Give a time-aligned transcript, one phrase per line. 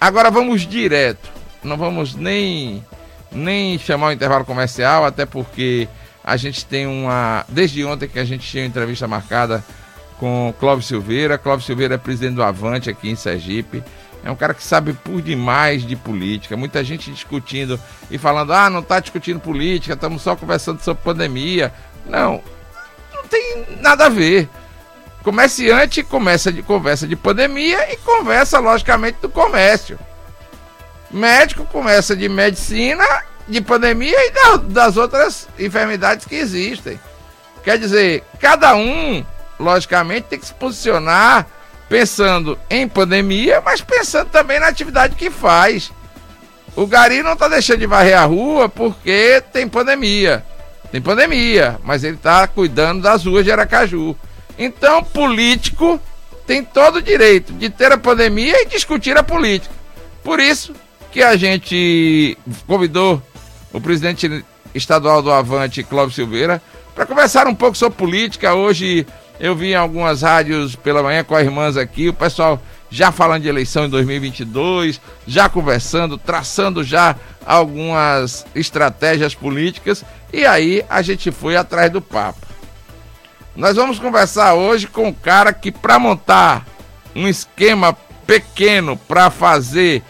[0.00, 1.30] Agora vamos direto.
[1.62, 2.84] Não vamos nem,
[3.32, 5.88] nem chamar o intervalo comercial, até porque
[6.22, 7.44] a gente tem uma.
[7.48, 9.64] Desde ontem que a gente tinha uma entrevista marcada
[10.18, 11.38] com Clóvis Silveira.
[11.38, 13.82] Clóvis Silveira é presidente do Avante aqui em Sergipe.
[14.24, 16.56] É um cara que sabe por demais de política.
[16.56, 17.80] Muita gente discutindo
[18.10, 21.72] e falando: ah, não está discutindo política, estamos só conversando sobre pandemia.
[22.06, 22.42] Não,
[23.14, 24.48] não tem nada a ver.
[25.22, 29.98] Comerciante começa de conversa de pandemia e conversa, logicamente, do comércio.
[31.10, 33.04] Médico começa de medicina,
[33.46, 37.00] de pandemia e da, das outras enfermidades que existem.
[37.64, 39.24] Quer dizer, cada um,
[39.58, 41.46] logicamente, tem que se posicionar
[41.88, 45.90] pensando em pandemia, mas pensando também na atividade que faz.
[46.76, 50.44] O Gari não está deixando de varrer a rua porque tem pandemia.
[50.92, 54.16] Tem pandemia, mas ele está cuidando das ruas de Aracaju.
[54.58, 56.00] Então, político
[56.46, 59.74] tem todo o direito de ter a pandemia e discutir a política.
[60.24, 60.74] Por isso
[61.12, 62.36] que a gente
[62.66, 63.22] convidou
[63.72, 66.60] o presidente estadual do Avante, Clóvis Silveira,
[66.94, 68.54] para conversar um pouco sobre política.
[68.54, 69.06] Hoje
[69.38, 73.42] eu vi em algumas rádios pela manhã com as irmãs aqui, o pessoal já falando
[73.42, 77.14] de eleição em 2022, já conversando, traçando já
[77.46, 82.47] algumas estratégias políticas, e aí a gente foi atrás do papo.
[83.58, 86.64] Nós vamos conversar hoje com um cara que para montar
[87.12, 87.92] um esquema
[88.24, 90.00] pequeno para fazer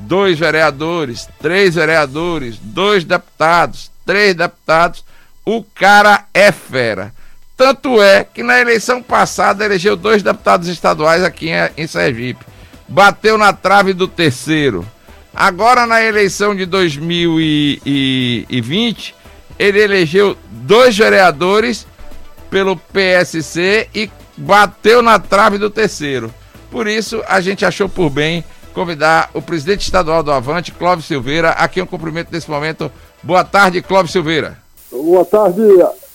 [0.00, 5.04] dois vereadores, três vereadores, dois deputados, três deputados,
[5.44, 7.14] o cara é fera.
[7.56, 12.44] Tanto é que na eleição passada elegeu dois deputados estaduais aqui em, Sergipe.
[12.88, 14.84] Bateu na trave do terceiro.
[15.32, 19.14] Agora na eleição de 2020,
[19.56, 21.86] ele elegeu dois vereadores
[22.50, 26.32] pelo PSC e bateu na trave do terceiro.
[26.70, 31.50] Por isso, a gente achou por bem convidar o presidente estadual do Avante, Clóvis Silveira.
[31.50, 32.90] Aqui um cumprimento nesse momento.
[33.22, 34.58] Boa tarde, Clóvis Silveira.
[34.90, 35.60] Boa tarde,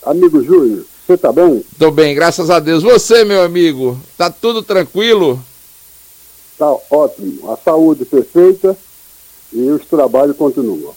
[0.06, 0.86] amigo Júlio.
[1.06, 1.63] Você tá bem?
[1.78, 2.81] Tô bem, graças a Deus.
[2.81, 5.44] Você, meu amigo, tá tudo tranquilo?
[6.57, 7.52] Tá ótimo.
[7.52, 8.78] A saúde perfeita
[9.52, 10.94] e os trabalhos continuam.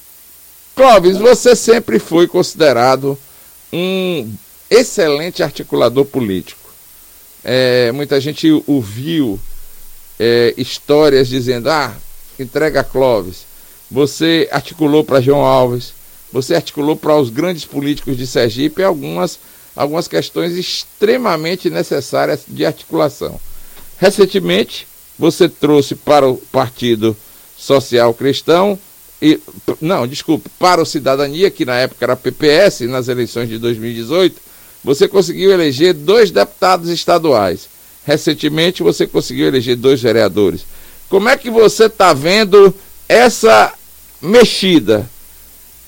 [0.77, 3.19] Clóvis, você sempre foi considerado
[3.73, 4.31] um
[4.71, 6.71] excelente articulador político.
[7.45, 9.39] É, muita gente ouviu
[10.19, 11.95] é, histórias dizendo: ah,
[12.39, 13.45] entrega Clóvis.
[13.91, 15.93] Você articulou para João Alves,
[16.33, 19.39] você articulou para os grandes políticos de Sergipe algumas,
[19.77, 23.41] algumas questões extremamente necessárias de articulação.
[23.99, 27.17] Recentemente, você trouxe para o Partido
[27.57, 28.79] Social Cristão,
[29.21, 29.41] e,
[29.81, 34.41] não, desculpe, para o Cidadania, que na época era PPS, nas eleições de 2018,
[34.87, 37.69] você conseguiu eleger dois deputados estaduais.
[38.05, 40.65] Recentemente você conseguiu eleger dois vereadores.
[41.09, 42.73] Como é que você está vendo
[43.09, 43.73] essa
[44.23, 45.05] mexida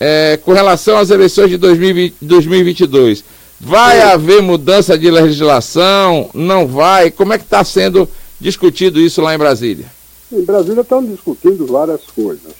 [0.00, 3.22] é, com relação às eleições de 2020, 2022?
[3.60, 6.28] Vai haver mudança de legislação?
[6.34, 7.12] Não vai?
[7.12, 8.08] Como é que está sendo
[8.40, 9.86] discutido isso lá em Brasília?
[10.32, 12.52] Em Brasília estão discutindo várias coisas.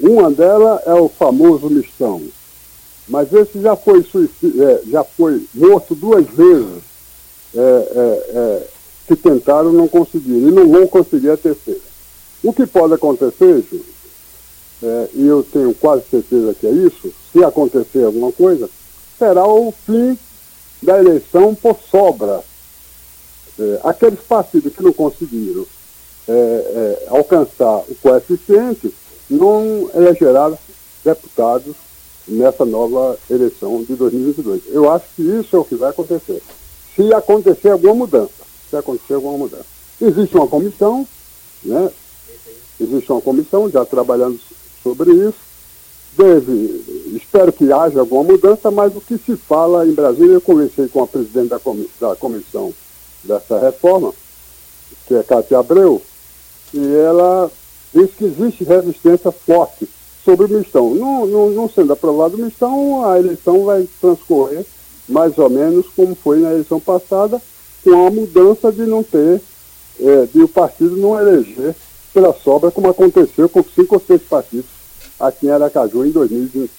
[0.00, 2.22] Uma delas é o famoso mistão.
[3.08, 6.82] Mas esse já foi, é, já foi morto duas vezes.
[7.54, 8.66] É, é, é
[9.06, 11.80] que tentaram não conseguiram, e não vão conseguir a terceira.
[12.42, 13.84] O que pode acontecer, Júlio,
[14.82, 18.68] é, e eu tenho quase certeza que é isso, se acontecer alguma coisa,
[19.18, 20.18] será o fim
[20.82, 22.42] da eleição por sobra.
[23.58, 25.64] É, aqueles partidos que não conseguiram
[26.28, 28.92] é, é alcançar o coeficiente
[29.30, 30.58] não elegerão
[31.04, 31.74] deputados
[32.26, 34.62] nessa nova eleição de 2022.
[34.68, 36.42] Eu acho que isso é o que vai acontecer.
[36.94, 39.66] Se acontecer alguma mudança se acontecer alguma mudança.
[40.00, 41.06] Existe uma comissão,
[41.62, 41.90] né?
[42.80, 44.38] Existe uma comissão já trabalhando
[44.82, 45.46] sobre isso.
[46.16, 50.88] Deve, espero que haja alguma mudança, mas o que se fala em Brasília, eu conversei
[50.88, 51.60] com a presidente da,
[52.00, 52.72] da comissão
[53.22, 54.14] dessa reforma,
[55.06, 56.00] que é Cátia Abreu,
[56.72, 57.50] e ela
[57.94, 59.86] diz que existe resistência forte
[60.26, 60.92] sobre o mistão.
[60.94, 64.66] Não, não, não sendo aprovado o mistão, a eleição vai transcorrer
[65.08, 67.40] mais ou menos como foi na eleição passada,
[67.84, 69.40] com a mudança de não ter,
[70.00, 71.74] é, de o partido não eleger
[72.12, 74.66] pela sobra, como aconteceu com cinco ou seis partidos
[75.18, 76.70] aqui em Aracaju em 2020.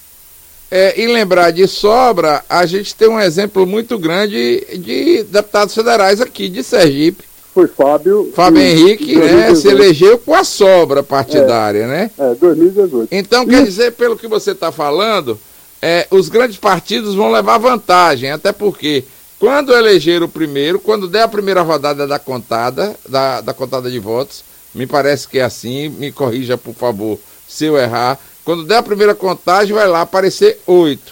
[0.70, 6.20] É, e lembrar de sobra, a gente tem um exemplo muito grande de deputados federais
[6.20, 7.24] aqui de Sergipe.
[7.58, 8.32] Foi Fábio.
[8.36, 9.56] Fábio em, Henrique, né?
[9.56, 12.12] Se elegeu com a sobra partidária, é, né?
[12.16, 13.08] É, 2018.
[13.12, 13.48] Então, e...
[13.48, 15.40] quer dizer, pelo que você está falando,
[15.82, 19.06] é, os grandes partidos vão levar vantagem, até porque
[19.40, 23.98] quando eleger o primeiro, quando der a primeira rodada da contada, da, da contada de
[23.98, 24.44] votos,
[24.76, 27.18] me parece que é assim, me corrija por favor
[27.48, 28.20] se eu errar.
[28.46, 31.12] Quando der a primeira contagem, vai lá aparecer oito.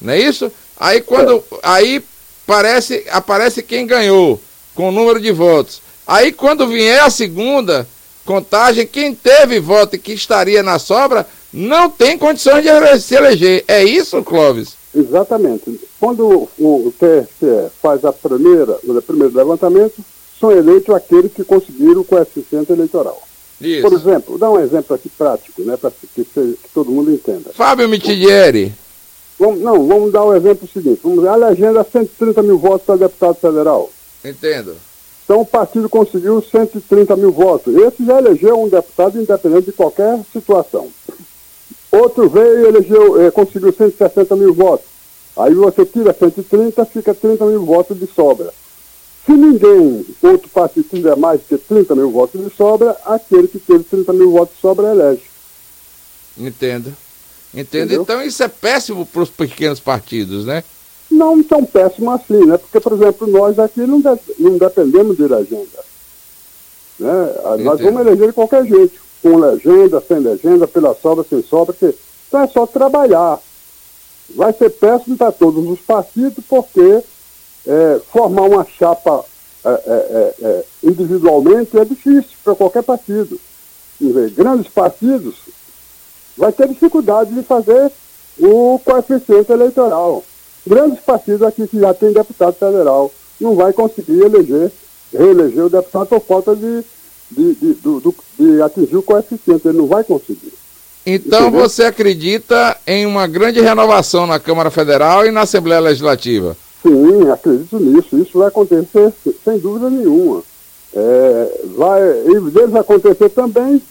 [0.00, 0.50] Não é isso?
[0.80, 1.44] Aí quando.
[1.62, 2.02] Aí
[2.46, 4.40] parece, aparece quem ganhou
[4.74, 5.80] com o número de votos.
[6.06, 7.86] Aí quando vier a segunda
[8.24, 13.64] contagem, quem teve voto e que estaria na sobra não tem condições de se eleger.
[13.68, 14.76] É isso, Clóvis?
[14.94, 15.80] Exatamente.
[15.98, 20.02] Quando o, TSE faz a primeira, o primeiro levantamento,
[20.38, 23.20] são eleitos aqueles que conseguiram o coeficiente eleitoral.
[23.60, 23.82] Isso.
[23.82, 27.50] Por exemplo, vou dar um exemplo aqui prático, né, para que, que, todo mundo entenda.
[27.54, 28.72] Fábio Mitidieri.
[29.38, 31.00] Vamos, não, vamos dar o um exemplo seguinte.
[31.02, 33.90] Vamos, a legenda 130 mil votos para deputado federal.
[34.24, 34.76] Entendo.
[35.24, 37.74] Então o partido conseguiu 130 mil votos.
[37.74, 40.88] Esse já elegeu um deputado independente de qualquer situação.
[41.90, 44.86] Outro veio e elegeu, eh, conseguiu 160 mil votos.
[45.36, 48.52] Aí você tira 130, fica 30 mil votos de sobra.
[49.24, 53.84] Se ninguém, outro partido tiver mais de 30 mil votos de sobra, aquele que teve
[53.84, 55.22] 30 mil votos de sobra elege.
[56.36, 56.94] Entendo.
[57.54, 57.84] Entendo.
[57.84, 58.02] Entendeu?
[58.02, 60.64] Então isso é péssimo para os pequenos partidos, né?
[61.12, 62.56] Não tão péssimo assim, né?
[62.56, 65.84] Porque, por exemplo, nós aqui não, de, não dependemos de legenda.
[66.98, 67.34] Né?
[67.60, 71.74] Nós vamos eleger de qualquer jeito, com legenda, sem legenda, pela sobra, sem sobra.
[71.74, 71.94] Que...
[72.28, 73.38] Então é só trabalhar.
[74.34, 77.02] Vai ser péssimo para todos os partidos, porque
[77.66, 79.24] é, formar uma chapa
[79.64, 79.74] é, é,
[80.42, 83.38] é, é individualmente é difícil para qualquer partido.
[84.34, 85.36] Grandes partidos
[86.36, 87.92] vai ter dificuldade de fazer
[88.40, 90.24] o coeficiente eleitoral.
[90.66, 93.10] Grandes partidos aqui que já tem deputado federal
[93.40, 94.70] não vai conseguir eleger,
[95.12, 96.82] reeleger o deputado por falta de,
[97.30, 100.52] de, de, de, de atingir o coeficiente, ele não vai conseguir.
[101.04, 101.60] Então Entendeu?
[101.60, 106.56] você acredita em uma grande renovação na Câmara Federal e na Assembleia Legislativa?
[106.82, 108.16] Sim, acredito nisso.
[108.18, 109.12] Isso vai acontecer
[109.44, 110.42] sem dúvida nenhuma.
[110.94, 113.82] É, vai, e deve acontecer também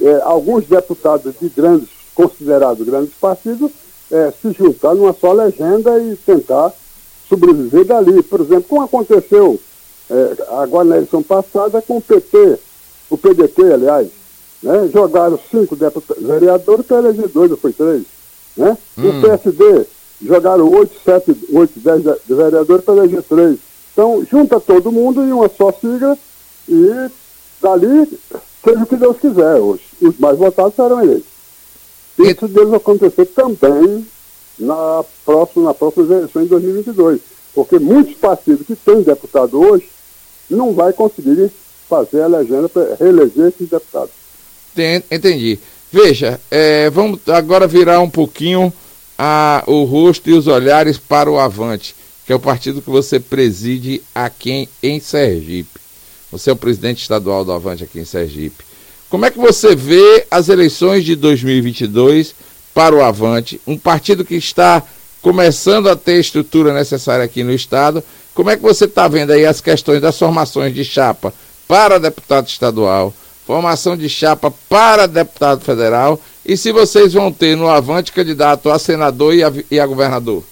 [0.00, 3.70] é, alguns deputados de grandes, considerados grandes partidos,
[4.10, 6.72] é, se juntar numa só legenda e tentar
[7.28, 8.22] sobreviver dali.
[8.22, 9.58] Por exemplo, como aconteceu
[10.10, 12.58] é, agora na eleição passada com o PT,
[13.10, 14.08] o PDT, aliás,
[14.62, 14.88] né?
[14.92, 18.02] jogaram cinco deputados, vereadores para eleger dois, ou foi três.
[18.56, 18.76] Né?
[18.98, 19.08] Hum.
[19.08, 19.86] O PSD
[20.22, 23.58] jogaram oito, sete, oito, dez vereadores para eleger três.
[23.92, 26.18] Então, junta todo mundo em uma só sigla
[26.68, 27.10] e
[27.60, 28.08] dali,
[28.64, 29.60] seja o que Deus quiser.
[29.60, 31.33] Os, os mais votados serão eleitos.
[32.18, 34.06] Isso deve acontecer também
[34.58, 37.20] na próxima, na próxima eleição em 2022.
[37.54, 39.88] Porque muitos partidos que têm deputado hoje
[40.48, 41.50] não vai conseguir
[41.88, 44.10] fazer a legenda para reeleger esses deputados.
[45.10, 45.58] Entendi.
[45.92, 48.72] Veja, é, vamos agora virar um pouquinho
[49.16, 51.94] a, o rosto e os olhares para o Avante,
[52.26, 55.80] que é o partido que você preside aqui em, em Sergipe.
[56.32, 58.64] Você é o presidente estadual do Avante aqui em Sergipe.
[59.08, 62.34] Como é que você vê as eleições de 2022
[62.74, 64.82] para o Avante, um partido que está
[65.22, 68.02] começando a ter a estrutura necessária aqui no Estado?
[68.34, 71.32] Como é que você está vendo aí as questões das formações de chapa
[71.68, 73.14] para deputado estadual,
[73.46, 78.78] formação de chapa para deputado federal e se vocês vão ter no Avante candidato a
[78.78, 80.42] senador e a, e a governador?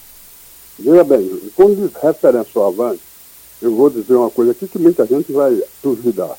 [0.79, 3.01] Veja bem, quando diz referência ao Avante,
[3.61, 6.37] eu vou dizer uma coisa aqui que muita gente vai duvidar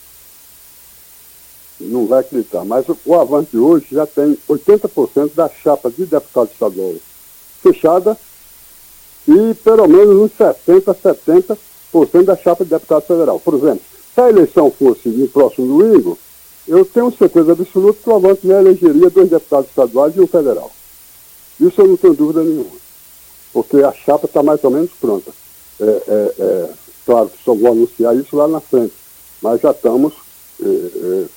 [1.80, 6.96] não vai acreditar, mas o Avante hoje já tem 80% da chapa de deputado estadual
[7.62, 8.18] fechada
[9.27, 11.58] e pelo menos uns 60%,
[11.94, 13.39] 70% da chapa de deputado federal.
[13.39, 13.82] Por exemplo,
[14.13, 16.18] se a eleição fosse no próximo domingo,
[16.68, 20.72] eu tenho certeza absoluta que o Avante já elegeria dois deputados estaduais e um federal.
[21.60, 22.72] Isso eu não tenho dúvida nenhuma,
[23.51, 25.32] porque a chapa está mais ou menos pronta.
[25.80, 26.70] É, é, é,
[27.06, 28.94] claro, só vou anunciar isso lá na frente,
[29.42, 30.13] mas já estamos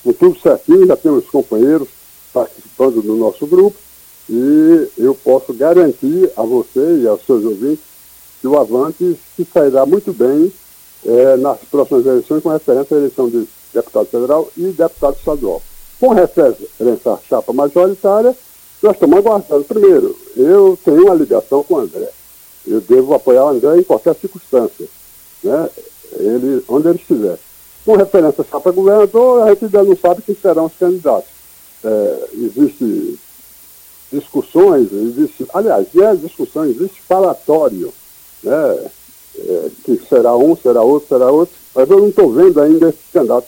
[0.02, 1.88] com tudo certinho, já temos companheiros
[2.32, 3.76] participando do nosso grupo
[4.28, 7.84] e eu posso garantir a você e aos seus ouvintes
[8.40, 10.52] que o Avante se sairá muito bem
[11.04, 15.62] é, nas próximas eleições com referência à eleição de deputado federal e deputado estadual.
[16.00, 18.36] Com referência à chapa majoritária,
[18.82, 19.64] nós estamos aguardando.
[19.64, 22.10] Primeiro, eu tenho uma ligação com o André.
[22.66, 24.86] Eu devo apoiar o André em qualquer circunstância,
[25.42, 25.70] né?
[26.18, 27.38] ele, onde ele estiver.
[27.86, 31.30] Com referência só para governador, a gente ainda não sabe quem serão os candidatos.
[31.84, 33.16] É, existe
[34.12, 37.94] discussões, existe, aliás, é discussão, existe falatório,
[38.42, 38.90] né?
[39.38, 42.98] É, que será um, será outro, será outro, mas eu não estou vendo ainda esse
[43.12, 43.46] candidato.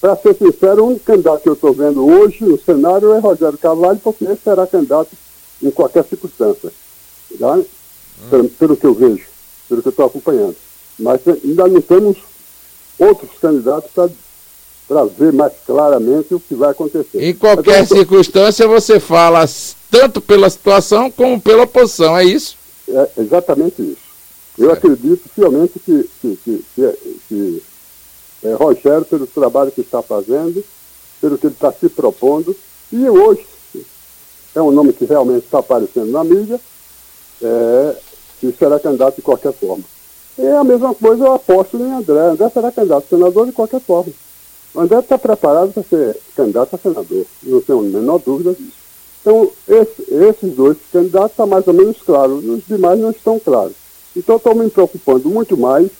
[0.00, 3.58] Para ser sincero, o único candidato que eu estou vendo hoje no cenário é Rogério
[3.58, 5.10] Carvalho, porque ele será candidato
[5.62, 6.72] em qualquer circunstância.
[7.38, 7.54] Tá?
[7.54, 7.64] Hum.
[8.30, 9.26] Pelo, pelo, que eu vejo,
[9.68, 10.56] pelo que eu estou acompanhando.
[10.98, 12.16] Mas ainda não temos
[12.98, 13.90] outros candidatos
[14.88, 17.22] para ver mais claramente o que vai acontecer.
[17.22, 19.44] Em qualquer Mas, circunstância, você fala
[19.90, 22.56] tanto pela situação como pela oposição, é isso?
[22.88, 24.06] É exatamente isso.
[24.58, 24.86] Eu certo.
[24.86, 27.62] acredito fielmente que, que, que, que, que
[28.44, 30.64] é, Rogério, pelo trabalho que está fazendo,
[31.20, 32.54] pelo que ele está se propondo,
[32.92, 33.44] e hoje
[34.54, 36.60] é um nome que realmente está aparecendo na mídia,
[37.42, 37.96] é,
[38.40, 39.84] que será candidato de qualquer forma.
[40.38, 42.18] É a mesma coisa eu aposto em André.
[42.18, 44.12] André será candidato a senador de qualquer forma.
[44.76, 48.76] André está preparado para ser candidato a senador, não tenho a menor dúvida disso.
[49.22, 53.40] Então, esse, esses dois candidatos estão tá mais ou menos claros, os demais não estão
[53.40, 53.72] claros.
[54.14, 55.90] Então, estou me preocupando muito mais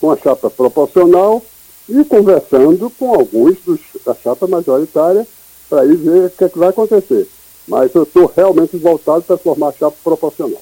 [0.00, 1.40] com a chapa proporcional
[1.88, 5.26] e conversando com alguns dos, da chapa majoritária
[5.70, 7.28] para ir ver o que, é que vai acontecer.
[7.66, 10.60] Mas eu estou realmente voltado para formar a chapa proporcional.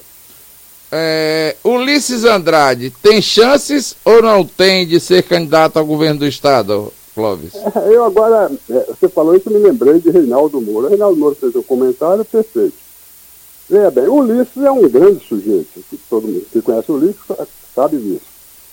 [0.95, 6.93] É, Ulisses Andrade tem chances ou não tem de ser candidato ao governo do estado,
[7.15, 7.55] Clóvis?
[7.91, 10.91] Eu agora, é, você falou isso, me lembrei de Reinaldo Moura.
[10.91, 12.75] Reinaldo Moura fez um comentário perfeito.
[13.71, 17.23] Veja bem, Ulisses é um grande sujeito, todo mundo que conhece Ulisses
[17.75, 18.27] sabe disso.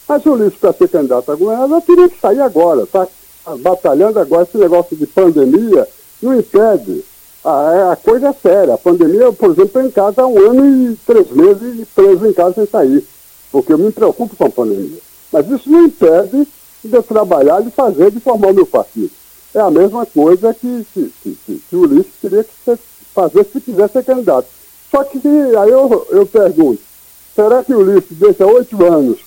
[0.06, 3.08] Mas Ulisses, para ser candidato a governador, teria que sair agora, está
[3.60, 4.44] batalhando agora.
[4.44, 5.88] Esse negócio de pandemia
[6.22, 7.02] não impede
[7.46, 8.74] é, a coisa é séria.
[8.74, 12.34] A pandemia, por exemplo, estou em casa há um ano e três meses preso em
[12.34, 13.06] casa sem sair,
[13.52, 15.00] porque eu me preocupo com a pandemia.
[15.32, 16.48] Mas isso não impede
[16.84, 19.12] de eu trabalhar, de fazer, de formar o meu partido.
[19.54, 22.78] É a mesma coisa que, que, que, que, que o Ulisses teria que ser,
[23.14, 24.48] fazer se quiser ser candidato.
[24.92, 26.82] Só que aí eu, eu pergunto,
[27.36, 29.20] será que o Ulisses deixa oito anos,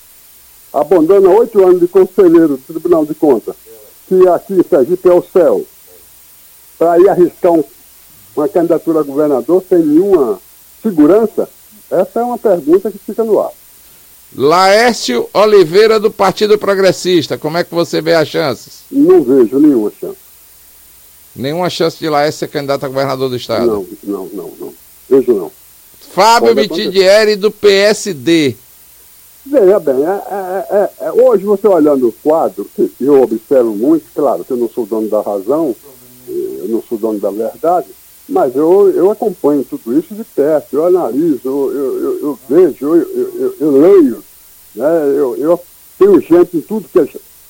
[0.73, 3.57] abandona oito anos de conselheiro do Tribunal de Contas,
[4.07, 5.63] que aqui em Sergipe é o céu,
[6.79, 7.65] para ir arriscar um
[8.37, 10.41] uma candidatura a governador sem nenhuma
[10.83, 11.49] segurança?
[11.91, 13.51] Essa é uma pergunta que fica no ar.
[14.35, 18.85] Laércio Oliveira, do Partido Progressista, como é que você vê as chances?
[18.91, 20.17] Não vejo nenhuma chance.
[21.37, 23.67] Nenhuma chance de Laércio ser candidato a governador do Estado?
[23.67, 24.75] Não, não, não, não.
[25.09, 25.53] Vejo não.
[26.13, 28.57] Fábio Mitidieri, do PSD.
[29.45, 32.69] Veja bem, é, é, é, é, hoje você olhando o quadro,
[33.01, 35.75] eu observo muito, claro que eu não sou dono da razão,
[36.29, 37.89] eu não sou dono da verdade,
[38.33, 43.55] mas eu, eu acompanho tudo isso de perto, eu analiso, eu, eu, eu vejo, eu,
[43.61, 44.25] eu, leio,
[44.75, 44.87] né?
[45.39, 45.63] eu,
[45.99, 47.09] tenho gente em tudo que é,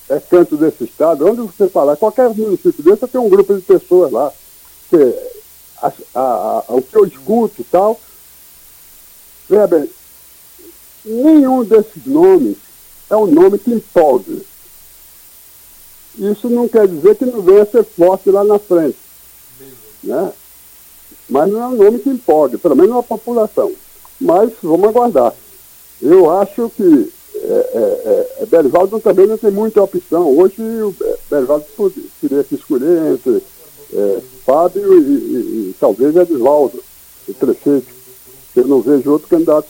[0.09, 4.11] é canto desse estado, onde você falar, qualquer município desse tem um grupo de pessoas
[4.11, 4.33] lá.
[4.91, 5.15] Que
[5.81, 8.01] a, a, a, o que eu escuto e tal,
[9.71, 9.89] bem,
[11.05, 12.57] nenhum desses nomes
[13.09, 14.35] é um nome que empolga.
[16.19, 18.99] Isso não quer dizer que não venha ser forte lá na frente.
[20.03, 20.33] Né?
[21.33, 23.73] Mas não é um nome que empolgue, pelo menos a população.
[24.21, 25.35] Mas vamos aguardar.
[26.03, 30.29] Eu acho que é, é, é, Berivaldo também não tem muita opção.
[30.37, 30.95] Hoje o
[31.31, 31.65] Berivaldo
[32.21, 33.43] teria que escolher entre
[33.95, 36.85] é, Fábio e, e, e talvez Edvaldo,
[37.27, 37.89] o prefeito.
[38.55, 39.69] Eu não vejo outro candidato.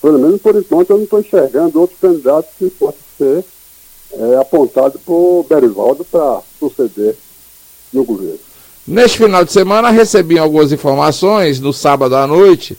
[0.00, 3.44] Pelo menos por enquanto eu não estou enxergando outro candidato que possa ser
[4.12, 7.16] é, apontado por Berivaldo para suceder
[7.92, 8.49] no governo.
[8.86, 12.76] Neste final de semana recebi algumas informações no sábado à noite,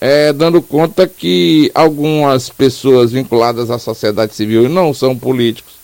[0.00, 5.74] é, dando conta que algumas pessoas vinculadas à sociedade civil e não são políticos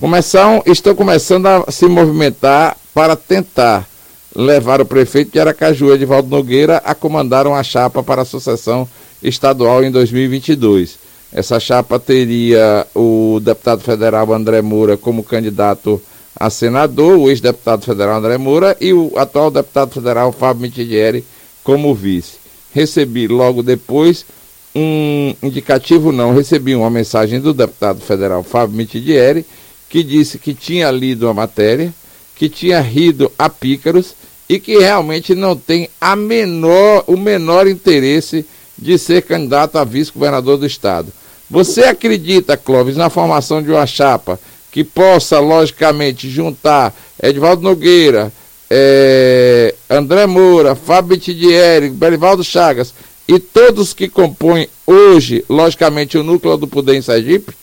[0.00, 3.88] começam, estão começando a se movimentar para tentar
[4.36, 8.86] levar o prefeito de Aracaju, Edvaldo Nogueira, a comandar uma chapa para a sucessão
[9.22, 10.98] estadual em 2022.
[11.32, 16.02] Essa chapa teria o deputado federal André Moura como candidato
[16.36, 21.24] a senador, o ex-deputado federal André Moura e o atual deputado federal Fábio Mitidieri
[21.62, 22.36] como vice.
[22.72, 24.26] Recebi logo depois
[24.74, 29.46] um indicativo, não, recebi uma mensagem do deputado federal Fábio Mitidieri,
[29.88, 31.94] que disse que tinha lido a matéria,
[32.34, 34.14] que tinha rido a pícaros
[34.48, 38.44] e que realmente não tem a menor, o menor interesse
[38.76, 41.12] de ser candidato a vice-governador do estado.
[41.48, 44.40] Você acredita, Clóvis, na formação de uma chapa
[44.74, 48.32] que possa, logicamente, juntar Edvaldo Nogueira,
[48.68, 52.92] é, André Moura, Fábio Tidieri, Belivaldo Chagas
[53.28, 57.54] e todos que compõem hoje, logicamente, o núcleo do Poder em Sergipe?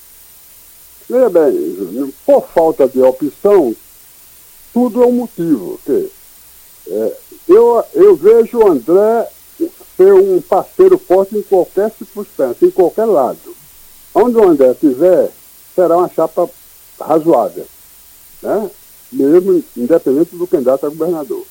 [1.10, 3.76] Veja bem, por falta de opção,
[4.74, 5.78] tudo é um motivo.
[6.88, 7.14] É,
[7.46, 9.28] eu, eu vejo o André
[9.98, 13.54] ser um parceiro forte em qualquer circunstância, em qualquer lado.
[14.16, 15.30] Onde o André estiver,
[15.76, 16.50] será uma chapa
[17.02, 17.66] razoável,
[18.42, 18.70] né?
[19.12, 21.44] mesmo independente do candidato a governador.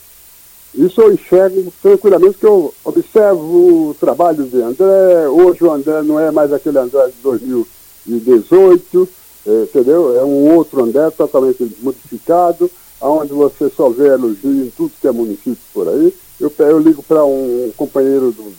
[0.75, 5.29] Isso eu enxergo tranquilamente, que eu observo o trabalho de André.
[5.29, 9.09] Hoje o André não é mais aquele André de 2018.
[9.47, 10.17] é, entendeu?
[10.17, 15.13] É um outro André totalmente modificado, onde você só vê elogio em tudo que é
[15.13, 16.15] município por aí.
[16.41, 18.53] Eu, eu ligo para um companheiro do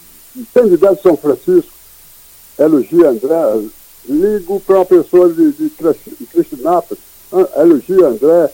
[0.54, 1.72] candidato de São Francisco,
[2.60, 3.62] elogia André,
[4.08, 5.70] ligo para uma pessoa de, de,
[6.44, 7.04] de Cristinápolis,
[7.56, 8.52] elogia André,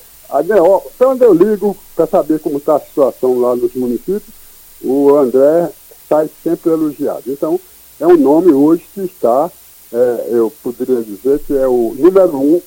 [0.98, 4.36] para onde eu ligo para saber como está a situação lá nos municípios,
[4.82, 5.72] o André
[6.08, 7.24] sai sempre elogiado.
[7.28, 7.60] Então,
[8.00, 9.50] é um nome hoje que está,
[9.92, 12.62] é, eu poderia dizer que é o número um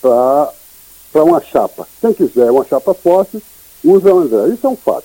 [0.00, 1.86] para uma chapa.
[2.00, 3.42] Quem quiser uma chapa forte,
[3.84, 4.54] usa o André.
[4.54, 5.04] Isso é um fato.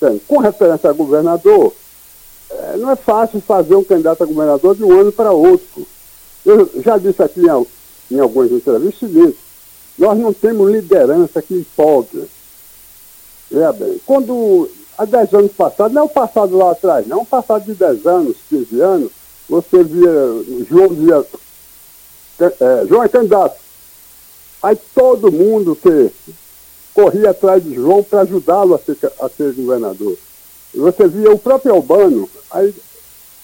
[0.00, 1.72] Bem, com referência a governador,
[2.50, 5.86] é, não é fácil fazer um candidato a governador de um ano para outro.
[6.44, 7.66] Eu já disse aqui em,
[8.10, 9.38] em algumas entrevistas o seguinte,
[9.98, 12.26] nós não temos liderança que empolga.
[13.52, 14.68] É bem, quando
[14.98, 17.74] há 10 anos passados, não é o passado lá atrás, não, é um passado de
[17.74, 19.12] 10 anos, 15 anos,
[19.48, 20.10] você via,
[20.68, 21.24] João via,
[22.40, 23.56] é, João é candidato.
[24.62, 26.10] Aí todo mundo que
[26.94, 30.16] corria atrás de João para ajudá-lo a ser, a ser governador.
[30.74, 32.74] Você via o próprio Albano, aí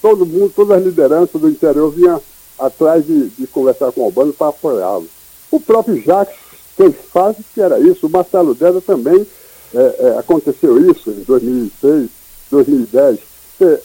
[0.01, 2.19] todo mundo, todas as lideranças do interior vinha
[2.61, 5.07] atrás de, de conversar com o Albano para apoiá-lo.
[5.49, 6.37] O próprio Jacques
[6.77, 9.25] fez fase que era isso, o Marcelo Deda também
[9.73, 12.09] é, é, aconteceu isso em 2006,
[12.49, 13.19] 2010.
[13.61, 13.79] É,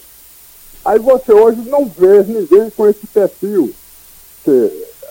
[0.85, 3.73] aí você hoje não vê ninguém com esse perfil.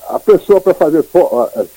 [0.07, 1.03] A pessoa para fazer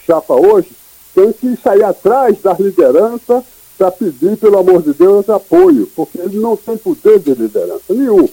[0.07, 0.71] chapa hoje
[1.15, 3.43] tem que sair atrás das lideranças
[3.77, 8.29] para pedir, pelo amor de Deus, apoio, porque ele não tem poder de liderança nenhum.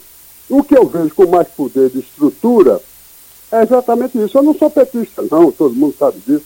[0.50, 2.79] O que eu vejo com mais poder de estrutura
[3.59, 4.38] é exatamente isso.
[4.38, 6.45] Eu não sou petista, não, todo mundo sabe disso.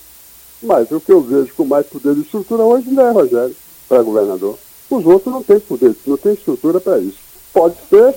[0.62, 3.56] Mas o que eu vejo com mais poder de estrutura hoje não é Rogério
[3.88, 4.58] para governador.
[4.90, 7.18] Os outros não têm poder, não têm estrutura para isso.
[7.54, 8.16] Pode ser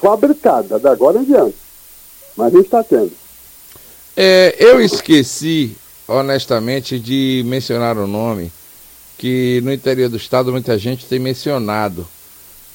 [0.00, 1.56] fabricada da agora em diante,
[2.36, 3.12] mas a gente está tendo.
[4.16, 5.76] É, eu esqueci,
[6.06, 8.50] honestamente, de mencionar o nome
[9.18, 12.06] que no interior do estado muita gente tem mencionado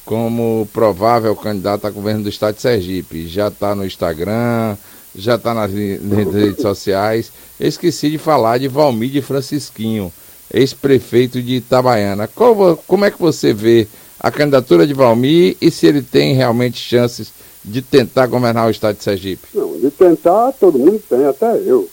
[0.04, 3.26] como provável candidato a governo do estado de Sergipe.
[3.26, 4.76] Já está no Instagram,
[5.16, 7.32] já está nas, nas redes sociais.
[7.58, 10.12] Eu esqueci de falar de Valmir de Francisquinho
[10.52, 12.28] ex-prefeito de Itabaiana.
[12.28, 13.86] Como, como é que você vê
[14.18, 17.32] a candidatura de Valmir e se ele tem realmente chances
[17.64, 19.48] de tentar governar o estado de Sergipe?
[19.54, 21.88] Não, de tentar todo mundo tem, até eu.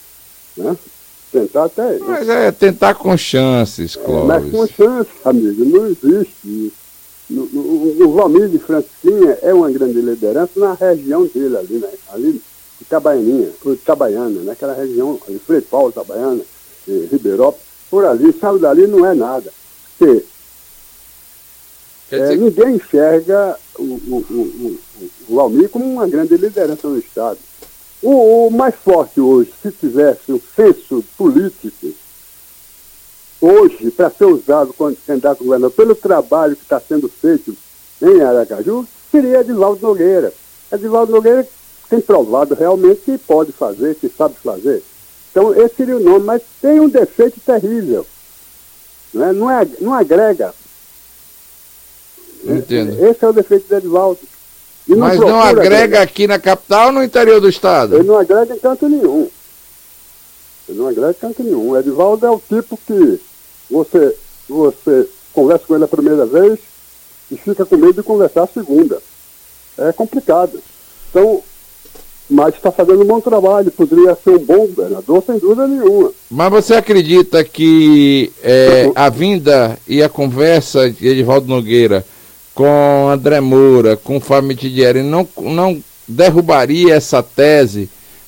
[0.56, 0.78] Né?
[1.32, 2.06] Tentar até eu.
[2.08, 4.24] Mas é tentar com chances, Clóvis.
[4.24, 6.84] É, mas com chances, amigo, não existe isso.
[7.32, 11.90] O, o Valmir de Francisquinha é uma grande liderança na região dele ali, né?
[12.12, 12.42] Ali
[12.84, 16.42] Itabaianinha, Itabaiana, naquela região, Frei Paulo, Itabaiana,
[16.88, 19.54] eh, Ribeirópolis por ali, saiu dali, não é nada.
[20.00, 20.26] Porque,
[22.12, 24.80] é, ninguém enxerga o, o, o,
[25.30, 27.38] o, Almir como uma grande liderança no Estado.
[28.02, 31.94] O, o mais forte hoje, se tivesse um senso político,
[33.40, 37.56] hoje, para ser usado como candidato a governador, pelo trabalho que está sendo feito
[38.02, 40.34] em Aracaju, seria Edivaldo Nogueira.
[40.72, 41.48] Edivaldo Nogueira
[41.94, 44.82] tem provado realmente que pode fazer, que sabe fazer.
[45.30, 48.04] Então, esse seria o nome, mas tem um defeito terrível.
[49.14, 49.34] Não, é?
[49.34, 50.54] não, é, não agrega.
[52.44, 53.06] Entendo.
[53.06, 54.20] Esse é o defeito do Edivaldo.
[54.88, 57.96] Não mas não agrega aqui na capital ou no interior do estado?
[57.96, 59.30] Ele não agrega em canto nenhum.
[60.68, 61.70] Ele não agrega em canto nenhum.
[61.70, 63.22] O Edivaldo é o tipo que
[63.70, 64.18] você,
[64.50, 66.60] você conversa com ele a primeira vez
[67.32, 69.02] e fica com medo de conversar a segunda.
[69.78, 70.60] É complicado.
[71.10, 71.44] Então,
[72.34, 76.12] mas está fazendo um bom trabalho, poderia ser um bom governador, sem dúvida nenhuma.
[76.32, 82.04] Mas você acredita que é, a vinda e a conversa de Edivaldo Nogueira
[82.56, 87.88] com André Moura, com Fábio Mitidieri, não, não derrubaria essa tese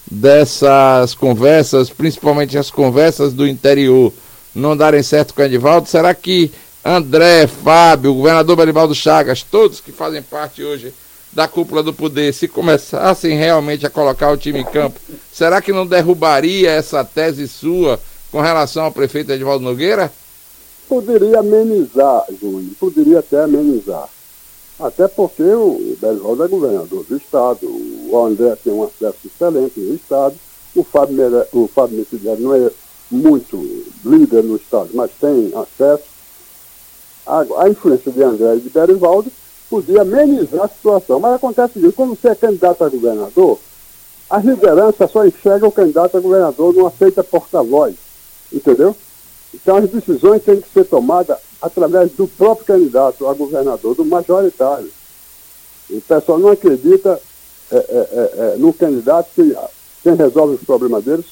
[0.10, 4.13] dessas conversas, principalmente as conversas do interior,
[4.54, 5.89] não darem certo com Edivaldo?
[5.89, 6.52] Será que
[6.84, 10.94] André, Fábio, o governador Belivaldo Chagas, todos que fazem parte hoje
[11.36, 14.98] da cúpula do poder, se começassem realmente a colocar o time em campo,
[15.34, 18.00] será que não derrubaria essa tese sua
[18.32, 20.12] com relação ao prefeito Edvaldo Nogueira?
[20.88, 24.08] Poderia amenizar, Júnior, poderia até amenizar.
[24.80, 29.93] Até porque o Edvaldo é governador do Estado, o André tem um acesso excelente no
[29.93, 30.36] Estado,
[30.74, 31.17] o Fábio,
[31.52, 32.71] o Fábio Messidiano não é
[33.12, 33.58] muito
[34.06, 36.15] líder no Estado, mas tem acesso.
[37.26, 39.32] A, a influência de André e de Berivaldo
[39.69, 41.19] podia amenizar a situação.
[41.19, 43.60] Mas acontece isso, quando você é candidato a governador,
[44.30, 47.95] a liderança só enxerga o candidato a governador, não aceita porta-voz,
[48.51, 48.95] entendeu?
[49.54, 54.91] Então as decisões têm que ser tomadas através do próprio candidato a governador, do majoritário.
[55.89, 57.19] O pessoal não acredita
[57.71, 59.56] é, é, é, é no candidato que
[60.04, 61.25] quem resolve os problemas deles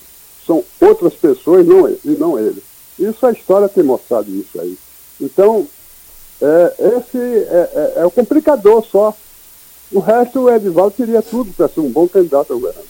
[0.46, 2.64] são outras pessoas não, e não ele.
[2.98, 4.78] Isso a história tem mostrado isso aí.
[5.20, 5.68] Então,
[6.44, 9.16] é, esse é, é, é o complicador só.
[9.92, 12.88] O resto, o Edivaldo teria tudo para ser um bom candidato a governador.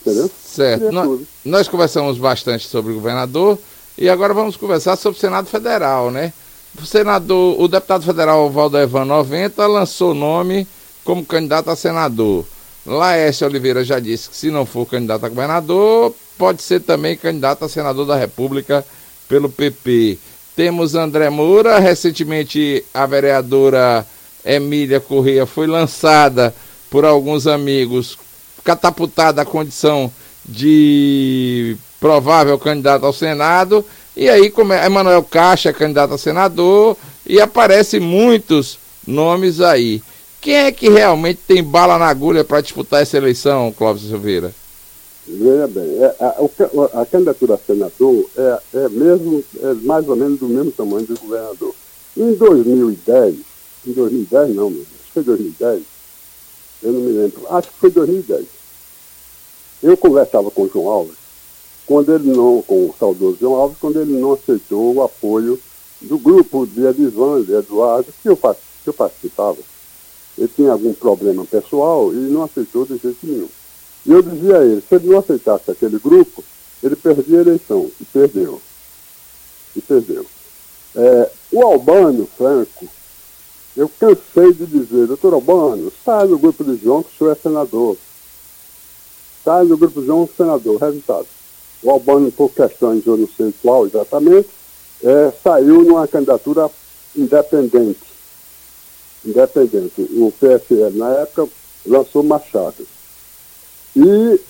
[0.00, 0.30] Entendeu?
[0.42, 0.90] Certo.
[0.90, 3.58] Nós, nós, conversamos bastante sobre o governador
[3.98, 6.32] e agora vamos conversar sobre o Senado Federal, né?
[6.80, 10.66] O senador, o deputado federal Valdevan 90 lançou nome
[11.04, 12.44] como candidato a senador.
[12.86, 17.64] Laércio Oliveira já disse que se não for candidato a governador, pode ser também candidato
[17.64, 18.84] a senador da República
[19.28, 20.18] pelo PP.
[20.56, 24.06] Temos André Moura, recentemente a vereadora
[24.44, 26.54] Emília Correia foi lançada
[26.88, 28.16] por alguns amigos,
[28.62, 30.12] catapultada à condição
[30.44, 33.84] de provável candidato ao Senado,
[34.16, 40.00] e aí como é, Emanuel Caixa é candidato a senador, e aparecem muitos nomes aí.
[40.40, 44.52] Quem é que realmente tem bala na agulha para disputar essa eleição, Clóvis Silveira?
[45.26, 50.38] Veja bem, é, a, a, candidatura a senador é, é, mesmo, é mais ou menos
[50.38, 51.74] do mesmo tamanho do governador.
[52.14, 53.36] Em 2010,
[53.86, 55.82] em 2010 não, acho que foi 2010,
[56.82, 58.46] eu não me lembro, acho que foi 2010.
[59.82, 61.16] Eu conversava com o João Alves,
[61.86, 65.58] quando ele não, com o saudoso João Alves, quando ele não aceitou o apoio
[66.02, 69.58] do grupo de Edivan, de Eduardo, que eu, que eu participava.
[70.36, 73.48] Ele tinha algum problema pessoal e não aceitou de jeito nenhum.
[74.06, 76.44] E eu dizia a ele, se ele não aceitasse aquele grupo,
[76.82, 77.90] ele perdia a eleição.
[78.00, 78.60] E perdeu.
[79.74, 80.26] E perdeu.
[80.94, 82.86] É, o Albano Franco,
[83.76, 87.34] eu cansei de dizer, doutor Albano, sai do grupo de João que o senhor é
[87.34, 87.96] senador.
[89.44, 90.78] Sai do grupo de João senador.
[90.80, 91.26] Resultado.
[91.82, 94.48] O Albano, por questões, eu não sei qual exatamente,
[95.02, 96.70] é, saiu numa candidatura
[97.16, 98.00] independente.
[99.24, 100.02] Independente.
[100.02, 101.48] O PSL, na época,
[101.86, 102.86] lançou Machado.
[103.96, 104.40] E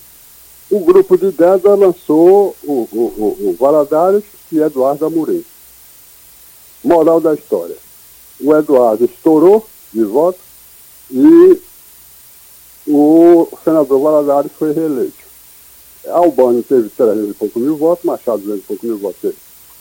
[0.70, 5.44] o grupo de Deda lançou o, o, o, o Valadares e Eduardo Amorim.
[6.82, 7.76] Moral da história.
[8.40, 10.38] O Eduardo estourou de voto
[11.10, 11.60] e
[12.86, 15.24] o senador Valadares foi reeleito.
[16.08, 19.34] Albano teve 300 e pouco mil votos, Machado 200 e pouco mil votos.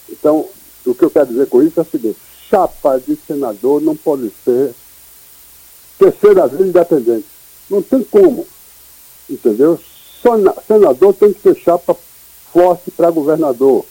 [0.09, 0.47] Então,
[0.85, 2.17] o que eu quero dizer com isso é o seguinte,
[2.49, 4.73] chapa de senador não pode ser
[5.97, 7.25] terceira vez independente.
[7.69, 8.45] Não tem como
[9.29, 9.79] entendeu?
[10.67, 11.95] Senador tem que ser chapa
[12.51, 13.85] forte para governador.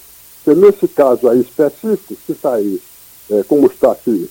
[0.44, 2.82] Porque nesse caso aí específico, se sair
[3.30, 4.30] é, como está se,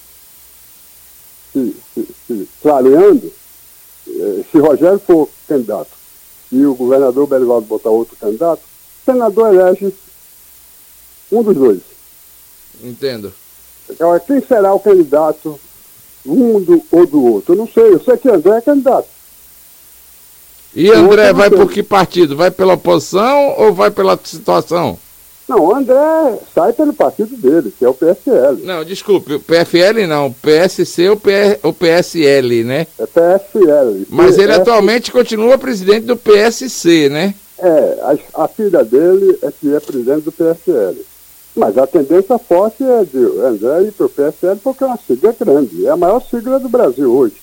[1.54, 3.32] se, se, se clareando,
[4.08, 5.92] é, se Rogério for candidato
[6.52, 9.94] e o governador Belivaldo botar outro candidato, o senador elege
[11.32, 11.82] um dos dois.
[12.84, 13.34] Entendo.
[13.90, 15.60] Agora, quem será o candidato,
[16.26, 17.54] um do, ou do outro?
[17.54, 19.08] Eu não sei, eu sei que André é candidato.
[20.76, 22.36] E André vai por que partido?
[22.36, 24.98] Vai pela oposição ou vai pela situação?
[25.52, 28.62] Não, o André sai pelo partido dele, que é o PSL.
[28.64, 31.20] Não, desculpe, o PFL não, PSC ou
[31.64, 32.88] o PSL, né?
[32.98, 34.08] É PSL.
[34.10, 37.34] Mas ele atualmente continua presidente do PSC, né?
[37.60, 41.06] É, a, a, filha dele é que é presidente do PSL.
[41.54, 45.36] Mas a tendência forte é de André ir para o PSL porque é uma sigla
[45.38, 47.41] grande, é a maior sigla do Brasil hoje.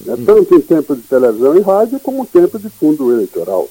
[0.00, 0.14] Né?
[0.14, 0.24] Hum.
[0.24, 3.68] Tanto em tempo de televisão e rádio, como em tempo de fundo eleitoral.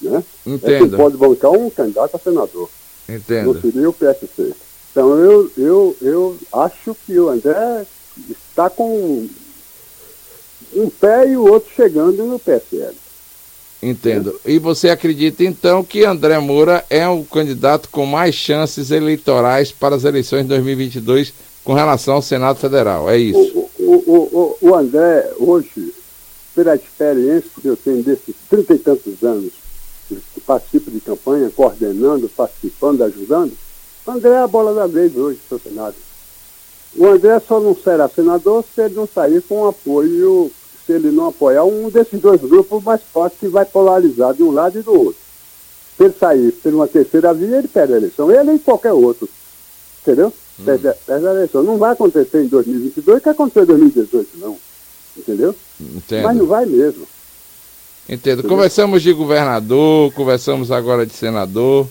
[0.00, 0.22] Né?
[0.46, 0.84] Entendo.
[0.84, 2.68] É que pode bancar um candidato a senador.
[3.08, 3.54] Entendo.
[3.54, 4.52] Não seria o PSC.
[4.90, 7.86] Então eu, eu, eu acho que o André
[8.30, 9.28] está com
[10.74, 12.94] um pé e o outro chegando no PSL.
[13.80, 14.40] Entendo.
[14.44, 19.94] E você acredita então que André Moura é o candidato com mais chances eleitorais para
[19.94, 23.08] as eleições de 2022 com relação ao Senado Federal?
[23.08, 23.67] É isso?
[23.90, 25.94] O, o, o, André, hoje,
[26.54, 29.50] pela experiência que eu tenho desses trinta e tantos anos,
[30.06, 33.56] que participo de campanha, coordenando, participando, ajudando,
[34.04, 35.94] o André é a bola da vez hoje, seu Senado.
[36.98, 40.52] O André só não será senador se ele não sair com apoio,
[40.84, 44.50] se ele não apoiar um desses dois grupos mais fortes que vai polarizar de um
[44.50, 45.20] lado e do outro.
[45.96, 48.30] Se ele sair por uma terceira via, ele perde a eleição.
[48.30, 49.26] Ele e qualquer outro.
[50.02, 50.30] Entendeu?
[50.64, 51.62] Perde, perde a eleição.
[51.62, 54.56] Não vai acontecer em 2022 que aconteceu em 2018, não.
[55.16, 55.54] Entendeu?
[55.80, 56.22] Entendo.
[56.22, 57.06] Mas não vai mesmo.
[58.08, 58.40] Entendo.
[58.40, 58.50] Entendeu?
[58.50, 61.86] Conversamos de governador, conversamos agora de senador.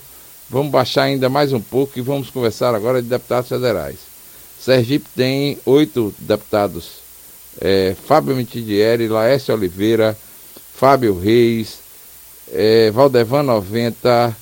[0.49, 3.97] Vamos baixar ainda mais um pouco e vamos conversar agora de deputados federais.
[4.59, 7.01] Sergipe tem oito deputados.
[7.59, 10.17] É, Fábio Mitidieri, Laércio Oliveira,
[10.73, 11.79] Fábio Reis,
[12.51, 14.35] é, Valdevan 90.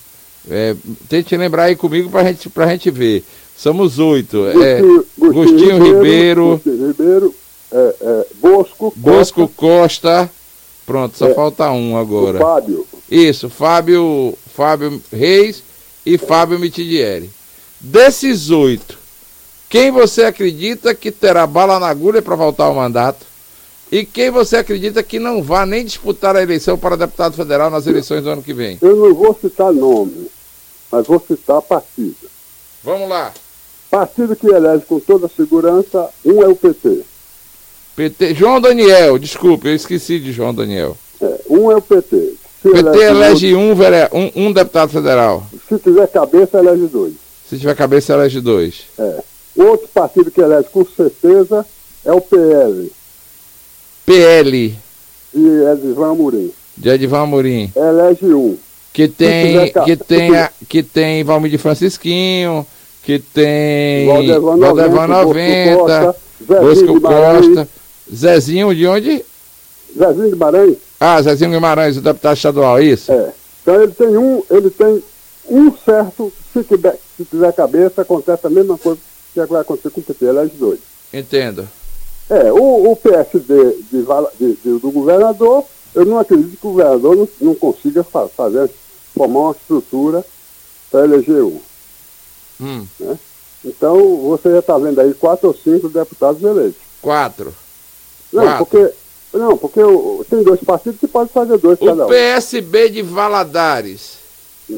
[0.49, 0.75] É,
[1.09, 3.23] tente lembrar aí comigo para gente, a gente ver.
[3.57, 4.45] Somos oito.
[4.47, 4.79] É,
[5.21, 6.61] Agostinho, Ribeiro.
[6.65, 7.33] Ribeiro,
[7.71, 8.93] é, é, Bosco.
[8.95, 10.27] Bosco Costa.
[10.27, 10.31] Costa.
[10.85, 12.37] Pronto, só é, falta um agora.
[12.37, 12.85] Fábio.
[13.09, 15.63] Isso, Fábio, Fábio Reis
[16.05, 17.29] e Fábio Mitidieri.
[17.79, 18.97] Desses oito,
[19.67, 23.25] quem você acredita que terá bala na agulha para voltar ao mandato?
[23.91, 27.87] E quem você acredita que não vá nem disputar a eleição para deputado federal nas
[27.87, 28.77] eleições do ano que vem?
[28.81, 30.29] Eu não vou citar nome,
[30.91, 32.15] mas vou citar partido.
[32.83, 33.33] Vamos lá.
[33.95, 36.99] Partido que elege com toda segurança, um é o PT.
[37.95, 38.35] PT.
[38.35, 40.97] João Daniel, desculpe, eu esqueci de João Daniel.
[41.21, 42.33] É, um é o PT.
[42.61, 45.47] Se PT elege, elege um, um, um, deputado federal.
[45.69, 47.13] Se tiver cabeça, elege dois.
[47.49, 48.81] Se tiver cabeça, elege dois.
[48.99, 49.23] É.
[49.55, 51.65] Outro partido que elege com certeza
[52.03, 52.91] é o PL.
[54.05, 54.75] PL.
[55.33, 56.51] De Edivan Amorim.
[56.75, 57.71] De Edivan Amorim.
[57.73, 58.57] Elege um.
[58.91, 62.67] Que tem, que tem, a, que tem Valmir de Francisquinho,
[63.05, 67.69] que tem Valdevan 90, Bosco Costa,
[68.13, 69.23] Zezinho de onde?
[69.95, 70.77] Zezinho Guimarães.
[70.99, 73.11] Ah, Zezinho Guimarães, o deputado estadual, isso?
[73.11, 73.31] É.
[73.61, 75.03] Então ele tem um, ele tem
[75.47, 78.99] um certo, se tiver, se tiver cabeça, acontece a mesma coisa
[79.33, 80.79] que vai acontecer com o PT, elege dois.
[81.13, 81.69] Entendo.
[82.27, 84.03] É, o, o PSD de,
[84.39, 85.63] de, de, do governador,
[85.93, 88.67] eu não acredito que o governador não, não consiga fazer,
[89.15, 90.25] formar uma estrutura
[90.89, 91.59] para eleger um.
[92.59, 92.85] Hum.
[92.99, 93.17] Né?
[93.63, 96.79] Então, você já está vendo aí quatro ou cinco deputados eleitos.
[97.01, 97.53] Quatro.
[98.31, 98.65] Não, quatro.
[98.65, 98.93] porque,
[99.33, 99.79] não, porque
[100.29, 102.09] tem dois partidos que podem fazer dois o cada um.
[102.09, 104.17] PSB de Valadares.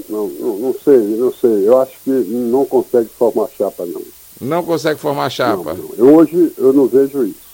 [0.10, 1.68] Não, não, não, sei, não sei.
[1.68, 4.02] Eu acho que não consegue formar chapa, não.
[4.40, 5.74] Não consegue formar chapa?
[5.74, 6.16] Não, não.
[6.16, 7.48] Hoje eu não vejo isso.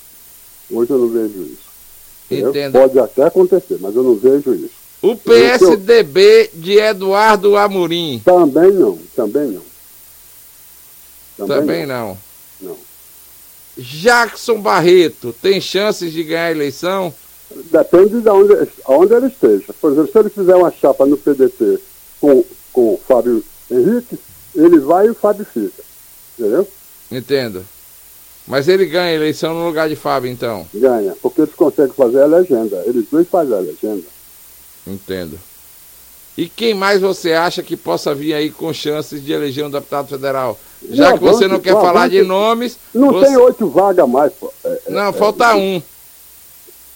[0.71, 1.73] Hoje eu não vejo isso.
[2.29, 2.73] Entendo.
[2.73, 4.83] Pode até acontecer, mas eu não vejo isso.
[5.01, 8.21] O PSDB de Eduardo Amorim.
[8.23, 9.72] Também não, também não.
[11.37, 12.17] Também, também não.
[12.59, 12.69] não.
[12.69, 12.77] Não.
[13.77, 17.13] Jackson Barreto tem chances de ganhar a eleição?
[17.71, 19.73] Depende de onde, onde ele esteja.
[19.79, 21.79] Por exemplo, se ele fizer uma chapa no PDT
[22.19, 24.17] com, com o Fábio Henrique,
[24.55, 25.83] ele vai e o Fábio fica.
[26.37, 26.67] Entendeu?
[27.11, 27.65] Entendo.
[28.47, 30.67] Mas ele ganha a eleição no lugar de Fábio, então?
[30.73, 32.83] Ganha, porque eles conseguem fazer a legenda.
[32.85, 34.03] Eles dois fazem a legenda.
[34.85, 35.39] Entendo.
[36.37, 40.07] E quem mais você acha que possa vir aí com chances de eleger um deputado
[40.07, 40.57] federal?
[40.89, 42.77] Já que avante, você não quer falar de nomes.
[42.93, 43.27] Não você...
[43.27, 44.51] tem oito vagas mais, pô.
[44.65, 45.81] É, é não, é, falta é, um.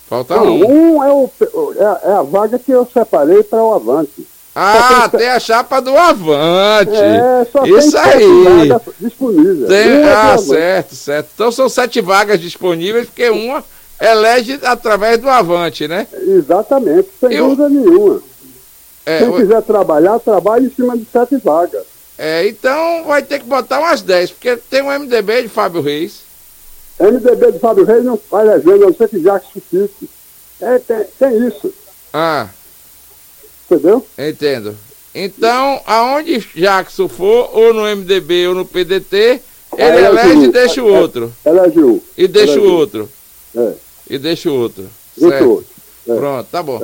[0.09, 0.97] Falta não, um.
[0.97, 1.29] Um é, o,
[1.75, 4.27] é, é a vaga que eu separei para o Avante.
[4.59, 6.95] Ah, tem, tem, a chapa do Avante.
[6.95, 8.67] É, só Isso tem aí.
[8.69, 9.67] vagas disponíveis.
[9.67, 11.29] Tem, é ah, certo, certo.
[11.35, 13.63] Então são sete vagas disponíveis, porque uma
[14.01, 16.07] elege através do Avante, né?
[16.11, 17.49] Exatamente, sem eu...
[17.49, 18.21] dúvida nenhuma.
[19.07, 21.85] É, Quem quiser trabalhar, trabalhe em cima de sete vagas.
[22.17, 26.23] É, então vai ter que botar umas dez, porque tem um MDB de Fábio Reis.
[26.99, 30.09] MDB de Fábio Reis não faz legenda, a não ser que Jackson fique.
[30.59, 31.73] É, tem, tem isso.
[32.11, 32.49] Ah.
[33.71, 34.05] Entendeu?
[34.17, 34.75] Entendo.
[35.15, 39.41] Então, aonde Jackson for, ou no MDB ou no PDT,
[39.77, 41.31] ele elege e deixa o outro.
[41.45, 42.01] Elege um.
[42.17, 43.09] E deixa o outro.
[43.55, 43.71] É.
[44.09, 44.85] E deixa o outro.
[45.15, 45.76] Deixa o outro.
[46.07, 46.15] É.
[46.15, 46.79] Pronto, tá bom.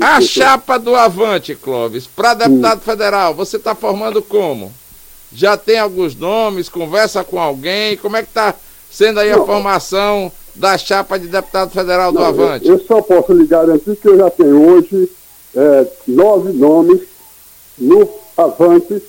[0.00, 2.82] A chapa do Avante, Clóvis, para deputado hum.
[2.82, 4.72] federal, você está formando como?
[5.32, 8.54] Já tem alguns nomes, conversa com alguém, como é que está
[8.90, 9.42] sendo aí Não.
[9.42, 12.68] a formação da chapa de deputado federal do Não, Avante?
[12.68, 15.08] Eu, eu, só posso lhe garantir que eu já tenho hoje
[15.56, 17.00] é, nove nomes
[17.78, 19.02] no Avante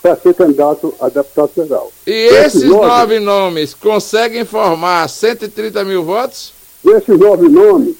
[0.00, 1.92] para ser candidato a deputado federal.
[2.06, 6.54] E esses, esses nove nomes conseguem formar 130 mil votos?
[6.84, 7.96] Esses nove nomes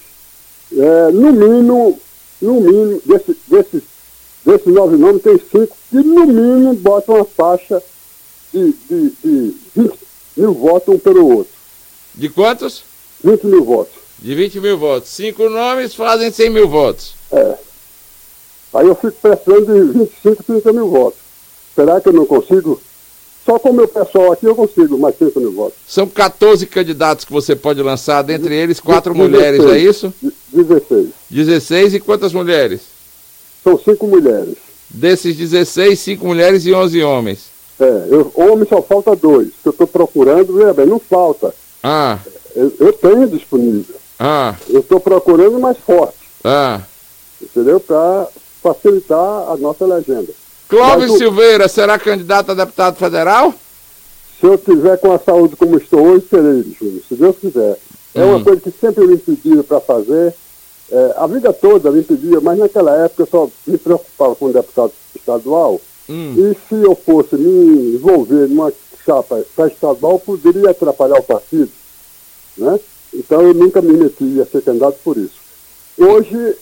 [0.79, 2.01] é, no mínimo,
[2.41, 3.83] no mínimo, desses desse,
[4.45, 7.83] desse nove nomes, tem cinco que no mínimo botam uma faixa
[8.53, 9.99] de, de, de 20
[10.37, 11.53] mil votos um pelo outro.
[12.15, 12.85] De quantos?
[13.25, 13.95] 20 mil votos.
[14.19, 15.11] De 20 mil votos.
[15.11, 17.15] Cinco nomes fazem 100 mil votos.
[17.33, 17.55] É.
[18.75, 21.19] Aí eu fico precisando de 25, 30 mil votos.
[21.75, 22.81] Será que eu não consigo
[23.45, 25.79] só com o meu pessoal aqui eu consigo mais 5 mil votos.
[25.87, 30.15] São 14 candidatos que você pode lançar, dentre eles quatro 16, mulheres, é isso?
[30.53, 31.09] 16.
[31.29, 32.83] 16 e quantas mulheres?
[33.65, 34.57] São cinco mulheres.
[34.89, 37.53] Desses 16, cinco mulheres e 11 homens.
[37.81, 41.53] É, eu, homem só falta dois, que eu estou procurando, veja bem, não falta.
[41.83, 42.19] Ah.
[42.55, 43.97] Eu, eu tenho disponível.
[44.19, 44.55] Ah.
[44.69, 46.19] Eu estou procurando mais forte.
[46.45, 46.81] Ah.
[47.41, 47.81] Entendeu?
[47.81, 48.29] Para
[48.63, 50.33] facilitar a nossa legenda.
[50.73, 53.53] Clóvis Silveira será candidato a deputado federal?
[54.41, 57.79] Se eu tiver com a saúde como estou hoje, serei, Júnior, se Deus quiser.
[58.15, 58.37] É hum.
[58.37, 60.35] uma coisa que sempre me pediram para fazer.
[60.91, 64.53] É, a vida toda me pedia, mas naquela época eu só me preocupava com o
[64.53, 65.79] deputado estadual.
[66.09, 66.35] Hum.
[66.39, 68.73] E se eu fosse me envolver numa
[69.05, 71.71] chapa para estadual, poderia atrapalhar o partido.
[72.57, 72.81] Né?
[73.13, 75.37] Então eu nunca me meti a ser candidato por isso.
[75.99, 76.57] Hoje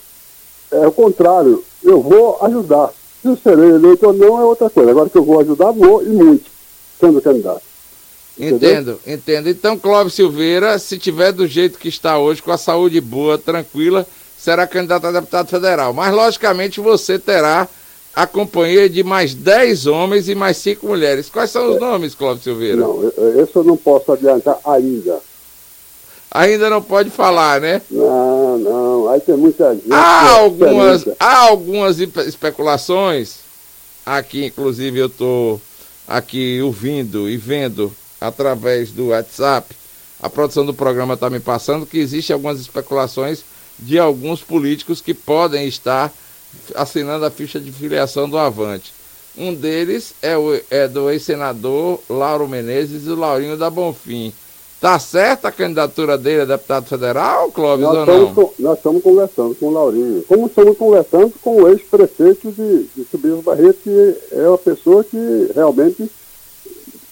[0.72, 1.62] é o contrário.
[1.84, 2.90] eu vou ajudar.
[3.22, 4.90] Se serei eleito ou não é outra coisa.
[4.90, 6.50] Agora que eu vou ajudar, vou e muito,
[6.98, 7.62] sendo candidato.
[8.38, 9.48] Entendo, entendo.
[9.50, 14.06] Então, Clóvis Silveira, se tiver do jeito que está hoje, com a saúde boa, tranquila,
[14.38, 15.92] será candidato a deputado federal.
[15.92, 17.68] Mas, logicamente, você terá
[18.14, 21.28] a companhia de mais 10 homens e mais 5 mulheres.
[21.28, 21.80] Quais são os é.
[21.80, 22.76] nomes, Clóvis Silveira?
[22.76, 25.20] Não, esse eu não posso adiantar ainda.
[26.30, 27.82] Ainda não pode falar, né?
[27.90, 29.08] Não, não.
[29.08, 29.92] Aí tem muita gente.
[29.92, 33.40] Há algumas, há algumas especulações.
[34.04, 35.60] Aqui, inclusive, eu estou
[36.06, 39.74] aqui ouvindo e vendo através do WhatsApp.
[40.22, 43.42] A produção do programa está me passando que existem algumas especulações
[43.78, 46.12] de alguns políticos que podem estar
[46.74, 48.92] assinando a ficha de filiação do Avante.
[49.36, 54.32] Um deles é, o, é do ex-senador Lauro Menezes e o Laurinho da Bonfim.
[54.80, 58.34] Tá certa a candidatura dele a deputado federal, Clóvis, nós ou não?
[58.34, 60.24] Com, nós estamos conversando com o Laurinho.
[60.26, 65.50] Como estamos conversando com o ex-prefeito de, de Subias Barreto, que é uma pessoa que
[65.54, 66.10] realmente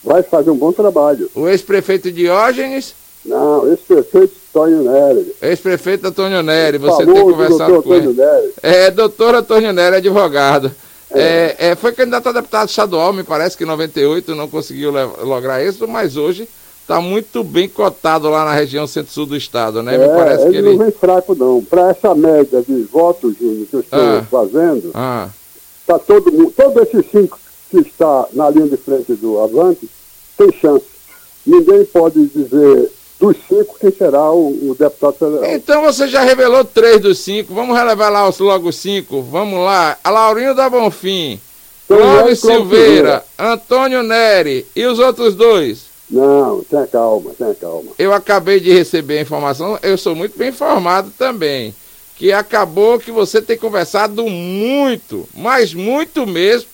[0.02, 1.30] vai fazer um bom trabalho.
[1.34, 2.94] O ex-prefeito Diógenes?
[3.22, 5.34] Não, ex-prefeito Antônio Nery.
[5.42, 8.14] Ex-prefeito Antônio Nery, você tem conversado com ele.
[8.14, 8.52] Nery.
[8.62, 10.72] É, doutor Antônio Nery, advogado.
[11.10, 11.56] É.
[11.58, 14.90] É, é, foi candidato a deputado estadual, me parece que em 98 não conseguiu
[15.22, 16.48] lograr isso, mas hoje
[16.88, 19.96] está muito bem cotado lá na região centro-sul do estado, né?
[19.96, 21.62] É, me parece ele que ele não vem fraco não.
[21.62, 24.26] Para essa média de votos, Júnior, que eu estou ah.
[24.30, 25.28] fazendo, ah.
[25.86, 27.38] Tá todo mundo, todos esses cinco
[27.70, 29.88] que está na linha de frente do Avante,
[30.38, 30.86] tem chance.
[31.46, 35.44] Ninguém pode dizer dos cinco quem será o, o, deputado federal.
[35.44, 37.54] Então você já revelou três dos cinco.
[37.54, 39.20] Vamos relevar lá os logo cinco.
[39.20, 39.98] Vamos lá.
[40.02, 41.38] A Laurinho da Bonfim,
[41.86, 45.87] Clóvis Silveira, Antônio Neri e os outros dois.
[46.10, 47.90] Não, tenha calma, tenha calma.
[47.98, 51.74] Eu acabei de receber a informação, eu sou muito bem informado também,
[52.16, 56.68] que acabou que você tem conversado muito, mas muito mesmo,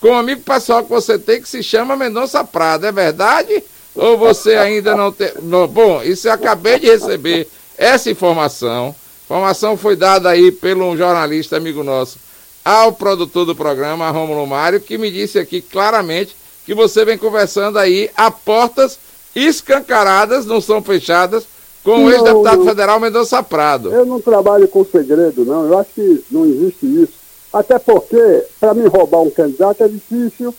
[0.00, 3.62] com um amigo pessoal que você tem que se chama Mendonça Prada, é verdade?
[3.94, 5.30] Ou você ainda não tem.
[5.42, 8.94] Não, bom, isso eu acabei de receber essa informação.
[9.24, 12.18] Informação foi dada aí pelo um jornalista amigo nosso
[12.64, 17.78] ao produtor do programa, Rômulo Mário, que me disse aqui claramente que você vem conversando
[17.78, 18.98] aí a portas
[19.34, 21.44] escancaradas, não são fechadas,
[21.82, 23.90] com o ex-deputado federal Mendonça Prado.
[23.92, 25.66] Eu não trabalho com segredo, não.
[25.66, 27.12] Eu acho que não existe isso.
[27.52, 30.54] Até porque, para me roubar um candidato é difícil,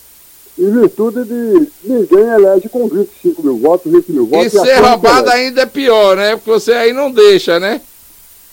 [0.58, 4.54] em virtude de ninguém elege com 25 mil votos, 20 mil votos.
[4.54, 6.36] E, e ser roubado ainda é pior, né?
[6.36, 7.82] Porque você aí não deixa, né?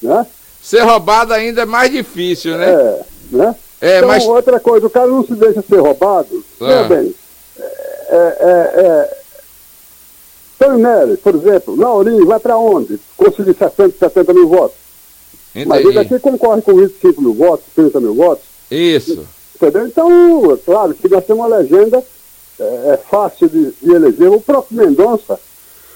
[0.01, 0.27] Né?
[0.63, 2.71] Ser roubado ainda é mais difícil, né?
[2.71, 3.57] É, né?
[3.81, 4.25] É, então, mas...
[4.25, 6.45] outra coisa, o cara não se deixa ser roubado.
[6.61, 6.85] Ah.
[6.89, 7.15] bem,
[8.09, 9.19] é, é, é,
[10.59, 12.99] Tony Nery, por exemplo, Laurinho, vai para onde?
[13.17, 14.77] Conseguir 60, 70 mil votos.
[15.51, 15.69] Entendi.
[15.69, 18.45] Mas ele aqui concorre com 25 mil votos, 30 mil votos.
[18.71, 19.27] Isso.
[19.55, 19.87] Entendeu?
[19.87, 22.03] Então, é claro que nós temos uma legenda,
[22.59, 24.31] é, é fácil de, de, eleger.
[24.31, 25.39] O próprio Mendonça,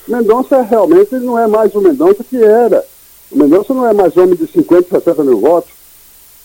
[0.06, 2.84] Mendonça realmente não é mais o Mendonça que era.
[3.30, 5.72] O Mendonça não é mais homem de 50, 60 mil votos.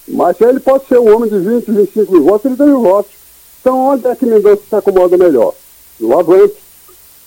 [0.07, 3.11] Mas ele pode ser um homem de 20, 25 mil votos, ele tem mil votos.
[3.61, 5.53] Então, onde é que Mendonça se acomoda melhor?
[5.99, 6.55] No aguento.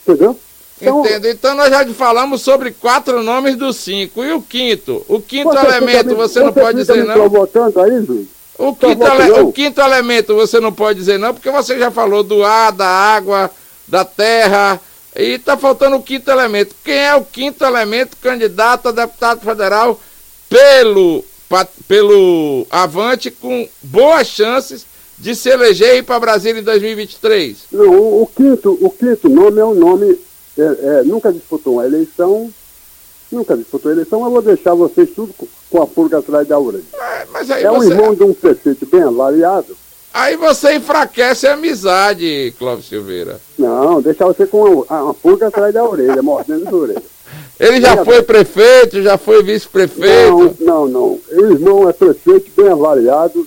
[0.06, 0.36] Entendeu?
[0.80, 1.28] Então, Entendo.
[1.28, 4.24] Então nós já falamos sobre quatro nomes dos cinco.
[4.24, 5.04] E o quinto?
[5.08, 7.14] O quinto você elemento, você, você não pode dizer não?
[7.82, 8.28] Aí, Júlio?
[8.58, 12.22] O quinto, ele, o quinto elemento você não pode dizer não, porque você já falou
[12.22, 13.50] do ar, da água,
[13.88, 14.78] da terra,
[15.16, 16.74] e está faltando o quinto elemento.
[16.84, 19.98] Quem é o quinto elemento candidato a deputado federal
[20.46, 21.24] pelo,
[21.88, 24.84] pelo Avante com boas chances
[25.20, 27.56] de se eleger e ir para Brasília em 2023?
[27.72, 30.18] Não, o, o, quinto, o quinto nome é um nome,
[30.58, 32.50] é, é, nunca disputou uma eleição,
[33.30, 35.34] nunca disputou a eleição, eu vou deixar vocês tudo
[35.68, 36.82] com a pulga atrás da orelha.
[37.30, 37.68] Mas, é você...
[37.68, 39.76] um irmão de um prefeito bem avaliado.
[40.12, 43.40] Aí você enfraquece a amizade, Clóvis Silveira.
[43.58, 47.02] Não, deixar você com uma, uma pulga atrás da orelha, mordendo a orelha.
[47.60, 50.56] Ele já foi prefeito, já foi vice-prefeito?
[50.60, 51.20] Não, não, não.
[51.30, 53.46] O irmão é prefeito, bem avaliado,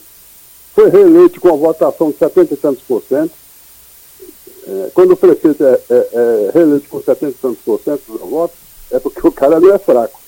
[0.73, 3.31] foi reeleito com a votação de 70 e tantos por cento.
[4.65, 8.21] É, quando o prefeito é, é, é, reeleito com 70 e tantos por cento dos
[8.21, 8.57] votos,
[8.91, 10.19] é porque o cara não é fraco.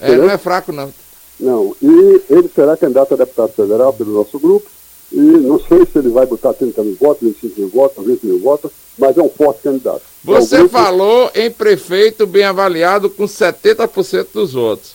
[0.00, 0.26] É, entendeu?
[0.26, 0.92] não é fraco, não.
[1.38, 4.66] Não, e ele será candidato a deputado federal pelo nosso grupo,
[5.10, 8.38] e não sei se ele vai botar 30 mil votos, 25 mil votos, 20 mil
[8.40, 10.02] votos, mas é um forte candidato.
[10.24, 10.72] Você grupo...
[10.72, 14.94] falou em prefeito bem avaliado com 70% dos votos.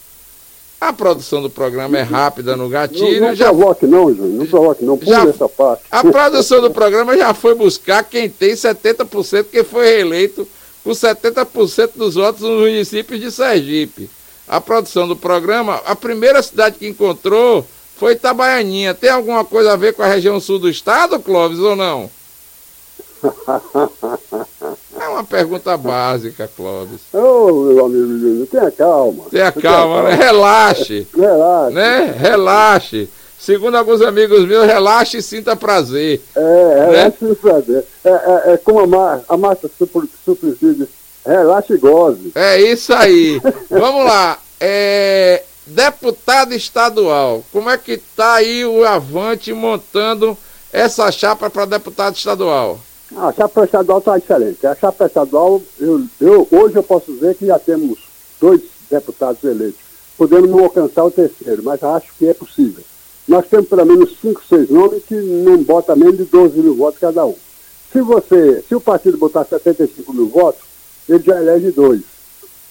[0.79, 3.19] A produção do programa é rápida no gatilho.
[3.19, 3.45] Não, não já...
[3.47, 5.29] provoque não, Júnior, não provoque não, pula já...
[5.29, 5.83] essa parte.
[5.91, 10.47] A produção do programa já foi buscar quem tem 70%, que foi reeleito
[10.83, 14.09] com 70% dos votos nos municípios de Sergipe
[14.49, 17.63] a produção do programa, a primeira cidade que encontrou
[17.95, 18.95] foi Itabaianinha.
[18.95, 22.09] Tem alguma coisa a ver com a região sul do estado, Clóvis, ou não?
[24.99, 27.01] É uma pergunta básica, Clóvis.
[27.13, 29.25] Ô, oh, meu amigo, tenha calma.
[29.29, 30.15] Tenha calma, calma, né?
[30.15, 31.07] Relaxe.
[31.15, 31.73] Relaxe.
[31.73, 32.15] Né?
[32.17, 33.09] Relaxe.
[33.39, 36.21] Segundo alguns amigos meus, relaxe e sinta prazer.
[36.35, 37.85] É, relaxe e sinta prazer.
[38.03, 40.87] É, é, é como a, Mar a Marta Suplicy diz,
[41.25, 42.31] relaxe e goze.
[42.35, 43.41] É isso aí.
[43.69, 44.37] Vamos lá.
[44.59, 50.37] É, deputado estadual, como é que tá aí o Avante montando
[50.73, 52.77] essa chapa para deputado estadual?
[53.15, 54.67] A chapa estadual está excelente.
[54.67, 57.97] A chapa estadual, eu, eu, hoje eu posso dizer que já temos
[58.39, 59.81] dois deputados eleitos.
[60.17, 62.83] Podemos não alcançar o terceiro, mas acho que é possível.
[63.27, 66.99] Nós temos pelo menos cinco, seis nomes que não bota menos de 12 mil votos
[66.99, 67.35] cada um.
[67.91, 70.61] Se você, se o partido botar 75 mil votos,
[71.07, 72.01] ele já elege dois.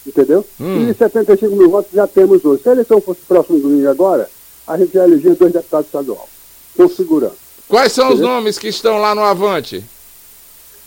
[0.07, 0.45] Entendeu?
[0.61, 0.89] Hum.
[0.89, 2.63] E 75 mil votos já temos dois.
[2.63, 4.31] Se a eleição fosse próximo domingo agora,
[4.67, 6.29] a gente já elegia dois deputados estaduais.
[6.77, 7.37] Com segurança.
[7.69, 8.27] Quais são Entendeu?
[8.27, 9.85] os nomes que estão lá no Avante?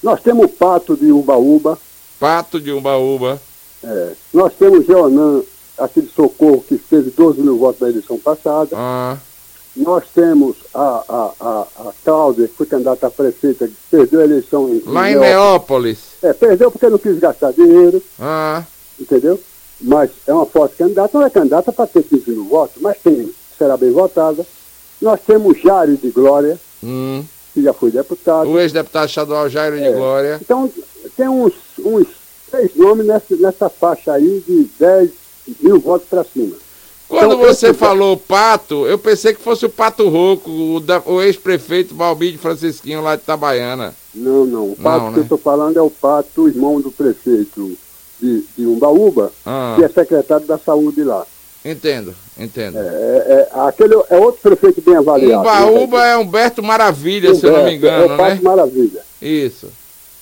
[0.02, 1.78] Nós temos o Pato de Ubaúba.
[2.20, 3.40] Pato de Ubaúba.
[3.84, 4.12] É.
[4.34, 5.42] Nós temos Geonan,
[5.78, 8.70] aqui de Socorro, que teve 12 mil votos na eleição passada.
[8.74, 9.18] Ah.
[9.76, 14.24] Nós temos a, a, a, a Cláudia, que foi candidata a prefeita, que perdeu a
[14.24, 14.82] eleição em.
[14.86, 16.00] Lá em Neópolis.
[16.22, 18.02] É, perdeu porque não quis gastar dinheiro.
[18.20, 18.64] Ah.
[19.00, 19.40] Entendeu?
[19.80, 23.34] Mas é uma forte candidata, não é candidata para ter 15 mil votos, mas tem,
[23.58, 24.46] será bem votada.
[25.02, 26.60] Nós temos Jário de Glória.
[26.84, 27.24] Hum
[27.54, 28.50] que já foi deputado.
[28.50, 29.90] O ex-deputado estadual Jairo é.
[29.90, 30.40] de Glória.
[30.42, 30.72] Então,
[31.16, 32.08] tem uns, uns
[32.50, 35.12] seis nomes nessa, nessa faixa aí de 10
[35.62, 36.56] mil votos para cima.
[37.08, 41.94] Quando então, você falou pato, eu pensei que fosse o Pato Roco, o, o ex-prefeito
[41.94, 43.94] Balbide Francisquinho lá de Itabaiana.
[44.16, 44.72] Não, não.
[44.72, 45.20] O pato não, que né?
[45.20, 47.78] eu estou falando é o pato, irmão do prefeito
[48.18, 49.74] de, de Umbaúba, ah.
[49.76, 51.26] que é secretário da saúde lá.
[51.64, 52.78] Entendo, entendo.
[52.78, 55.42] É, é, é, aquele é outro prefeito bem avaliado.
[55.42, 56.12] Umbaúba né?
[56.14, 58.40] é Humberto Maravilha, Humberto, se eu não me engano, é né?
[58.42, 59.02] Maravilha.
[59.22, 59.68] Isso.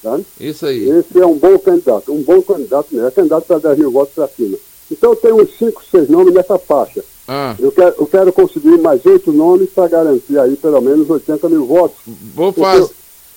[0.03, 0.19] Tá?
[0.39, 0.89] Isso aí.
[0.89, 3.07] Esse é um bom candidato, um bom candidato mesmo.
[3.07, 4.57] É candidato para 10 mil votos para cima.
[4.91, 7.03] Então eu tenho uns 5, 6 nomes nessa faixa.
[7.27, 7.55] Ah.
[7.59, 11.65] Eu, quero, eu quero conseguir mais oito nomes para garantir aí pelo menos 80 mil
[11.65, 11.97] votos.
[12.33, 12.91] Vou fazer.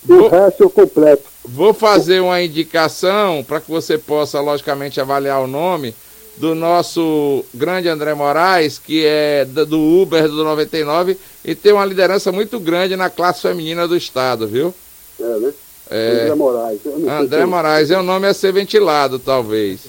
[0.09, 1.25] O resto eu completo.
[1.45, 5.95] Vou fazer uma indicação para que você possa, logicamente, avaliar o nome
[6.37, 12.33] do nosso grande André Moraes, que é do Uber do 99 e tem uma liderança
[12.33, 14.75] muito grande na classe feminina do estado, viu?
[15.21, 15.53] É, né?
[15.91, 16.81] É, André Moraes.
[17.09, 19.81] André Moraes, é um nome a ser ventilado, talvez.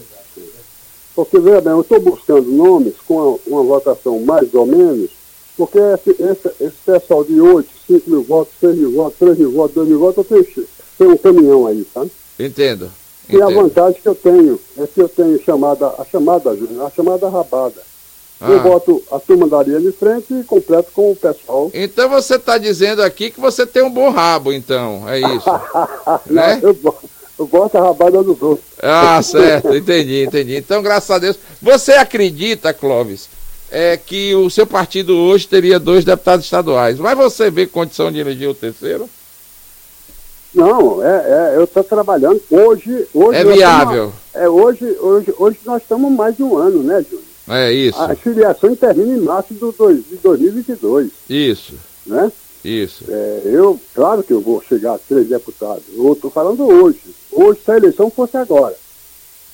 [1.16, 5.12] Porque, veja bem, eu estou buscando nomes com uma, uma, votação mais ou menos,
[5.56, 9.52] porque esse, esse, esse pessoal de 8, 5 mil votos, 6 mil votos, 3 mil
[9.52, 10.68] votos, 2 mil votos, eu tenho,
[10.98, 12.12] tenho um caminhão aí, sabe?
[12.40, 12.92] Entendo.
[13.30, 17.30] E a vantagem que eu tenho é que eu tenho chamada, a chamada, a chamada
[17.30, 17.82] rabada.
[18.40, 18.50] Ah.
[18.50, 21.72] Eu boto a turma da linha de frente e completo com o pessoal.
[21.74, 25.50] Então você está dizendo aqui que você tem um bom rabo, então, é isso?
[26.28, 26.60] né?
[26.62, 26.78] eu,
[27.40, 28.68] eu boto a rabada dos outros.
[28.82, 30.58] Ah, certo, entendi, entendi.
[30.58, 31.40] Então, graças a Deus.
[31.62, 33.30] Você acredita, Clóvis,
[33.72, 38.20] é, que o seu partido hoje teria dois deputados estaduais, mas você vê condição de
[38.20, 39.10] eleger o terceiro?
[40.54, 43.08] Não, é, é eu estou trabalhando hoje.
[43.14, 44.14] hoje é viável.
[44.34, 47.24] é, hoje, hoje, hoje nós estamos mais de um ano, né, Júnior?
[47.50, 48.02] É isso.
[48.02, 51.12] A filiação termina em março do dois, de 2022.
[51.30, 51.74] Isso.
[52.06, 52.32] Né?
[52.64, 53.04] Isso.
[53.10, 55.84] É, eu, claro que eu vou chegar a três deputados.
[55.94, 57.02] Eu estou falando hoje.
[57.32, 58.76] Hoje, se a eleição fosse agora.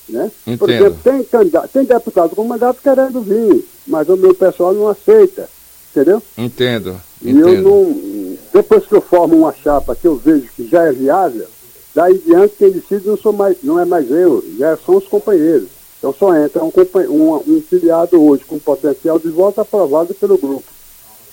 [0.08, 0.30] Né?
[0.46, 0.58] Entendo.
[0.58, 5.48] Porque tem, candidato, tem deputado com mandato querendo vir, mas o meu pessoal não aceita.
[5.90, 6.22] Entendeu?
[6.38, 7.00] Entendo.
[7.22, 8.09] E eu não.
[8.52, 11.46] Depois que eu formo uma chapa que eu vejo que já é viável,
[11.94, 15.68] daí diante quem decide não, sou mais, não é mais eu, já são os companheiros.
[15.98, 16.72] Então só entra um,
[17.08, 20.64] um, um filiado hoje com potencial de voto aprovado pelo grupo.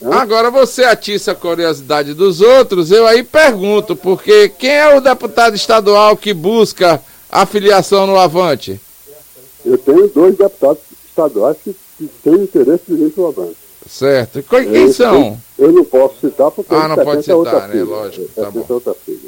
[0.01, 0.15] Né?
[0.15, 5.55] Agora você atiça a curiosidade dos outros, eu aí pergunto, porque quem é o deputado
[5.55, 7.01] estadual que busca
[7.31, 8.79] a filiação no Avante?
[9.65, 13.66] Eu tenho dois deputados estaduais que, que têm interesse de vir para o Avante.
[13.87, 14.43] Certo.
[14.43, 15.37] Quem eu, são?
[15.57, 17.71] Eu, eu, não posso citar porque ah, não pode citar, né?
[17.71, 17.85] Filha.
[17.85, 18.29] Lógico.
[18.35, 18.65] Tá bom.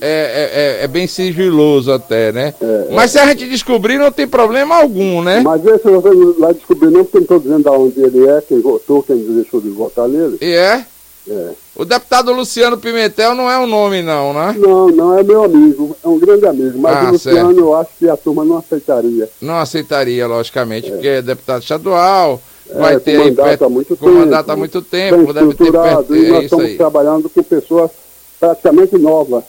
[0.01, 2.53] É, é, é, é, bem sigiloso até, né?
[2.62, 2.93] É, é.
[2.93, 5.41] Mas se a gente descobrir, não tem problema algum, né?
[5.41, 8.62] Mas esse você vai descobrir não, porque não estou dizendo de onde ele é, quem
[8.62, 10.38] votou, quem deixou de votar nele.
[10.41, 10.86] E é?
[11.30, 11.52] É.
[11.76, 14.56] O deputado Luciano Pimentel não é um nome, não, né?
[14.58, 16.80] Não, não é meu amigo, é um grande amigo.
[16.80, 17.60] Mas ah, o Luciano certo.
[17.60, 19.30] eu acho que a turma não aceitaria.
[19.40, 20.92] Não aceitaria, logicamente, é.
[20.92, 22.42] porque é deputado estadual
[22.74, 24.14] vai é, ter com mandato há muito tempo.
[24.14, 26.78] mandato há muito tempo, deve ter perto, e nós estamos aí.
[26.78, 27.92] trabalhando com pessoas
[28.40, 29.44] praticamente novas.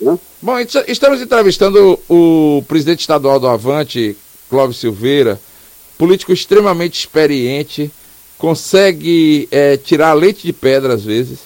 [0.00, 0.18] Né?
[0.42, 4.16] Bom, estamos entrevistando o presidente estadual do Avante,
[4.50, 5.40] Clóvis Silveira,
[5.96, 7.90] político extremamente experiente,
[8.38, 11.40] consegue é, tirar leite de pedra às vezes.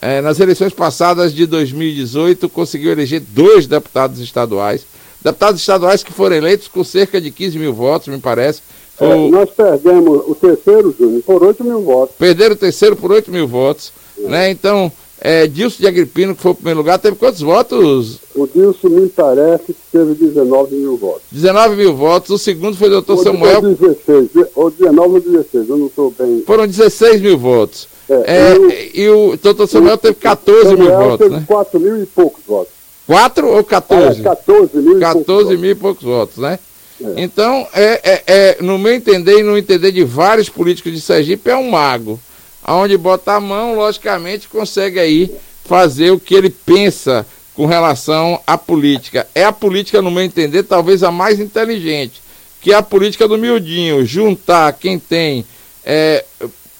[0.00, 4.84] É, nas eleições passadas de 2018, conseguiu eleger dois deputados estaduais.
[5.22, 8.62] Deputados estaduais que foram eleitos com cerca de 15 mil votos, me parece.
[9.00, 12.16] É, nós perdemos o terceiro, Júnior, por 8 mil votos.
[12.18, 13.92] Perderam o terceiro por 8 mil votos.
[14.18, 14.28] É.
[14.28, 14.50] Né?
[14.50, 14.90] Então,
[15.24, 18.18] é, Dilson de Agripino, que foi o primeiro lugar, teve quantos votos?
[18.34, 21.22] O Dilson me parece que teve 19 mil votos.
[21.30, 22.30] 19 mil votos.
[22.30, 23.62] O segundo foi o doutor Samuel.
[23.62, 26.42] Ou 16, ou 19 ou 16, eu não estou bem.
[26.44, 27.86] Foram 16 mil votos.
[28.10, 31.18] É, é, e o doutor Samuel teve 14 Samuel mil votos.
[31.18, 31.44] Teve né?
[31.46, 32.72] 4 mil e poucos votos.
[33.06, 34.20] 4 ou 14?
[34.20, 36.58] Ah, 14 mil 14 mil e poucos votos, né?
[37.00, 37.22] É.
[37.22, 41.48] Então, é, é, é, no meu entender e no entender de vários políticos de Sergipe,
[41.48, 42.18] é um mago
[42.62, 45.30] aonde bota a mão, logicamente consegue aí
[45.64, 49.26] fazer o que ele pensa com relação à política.
[49.34, 52.22] É a política, no meu entender, talvez a mais inteligente,
[52.60, 55.44] que é a política do miudinho, juntar quem tem
[55.84, 56.24] é,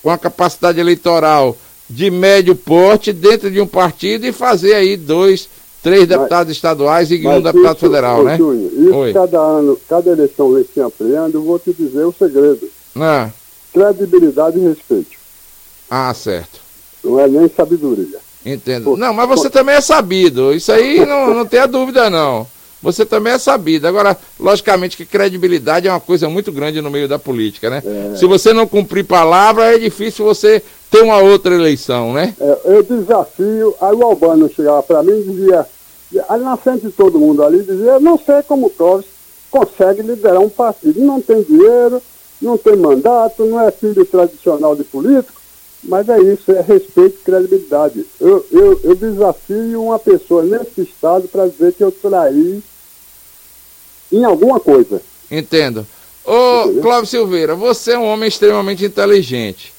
[0.03, 1.57] com a capacidade eleitoral
[1.89, 5.49] de médio porte dentro de um partido e fazer aí dois,
[5.83, 8.37] três deputados mas, estaduais e um deputado isso, federal, né?
[8.39, 9.13] Júnior, isso Oi.
[9.13, 12.69] cada ano, cada eleição vem se ampliando, eu vou te dizer o segredo.
[12.97, 13.31] Ah.
[13.73, 15.22] Credibilidade e respeito.
[15.95, 16.59] Ah, certo.
[17.05, 18.19] Não é nem sabedoria.
[18.47, 18.97] Entendo.
[18.97, 20.55] Não, mas você também é sabido.
[20.55, 22.47] Isso aí não, não tenha dúvida, não.
[22.83, 23.87] Você também é sabido.
[23.87, 27.83] Agora, logicamente que credibilidade é uma coisa muito grande no meio da política, né?
[27.85, 28.17] É.
[28.17, 32.35] Se você não cumprir palavra, é difícil você ter uma outra eleição, né?
[32.41, 35.67] É, eu desafio, aí o Albano chegava para mim e dizia,
[36.27, 39.05] ali na frente de todo mundo ali, dizia, não sei como o Clóvis
[39.51, 41.05] consegue liderar um partido.
[41.05, 42.03] Não tem dinheiro,
[42.41, 45.42] não tem mandato, não é filho tradicional de político,
[45.83, 48.07] mas é isso, é respeito e credibilidade.
[48.21, 52.63] Eu, eu, eu desafio uma pessoa nesse estado para dizer que eu traí
[54.13, 55.03] em alguma coisa.
[55.31, 55.87] Entendo.
[56.25, 59.73] Ô, Cláudio Silveira, você é um homem extremamente inteligente.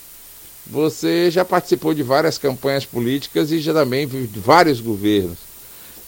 [0.65, 5.37] Você já participou de várias campanhas políticas e já também de vários governos.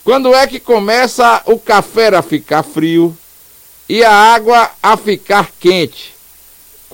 [0.04, 3.16] Quando é que começa o café a ficar frio
[3.88, 6.15] e a água a ficar quente?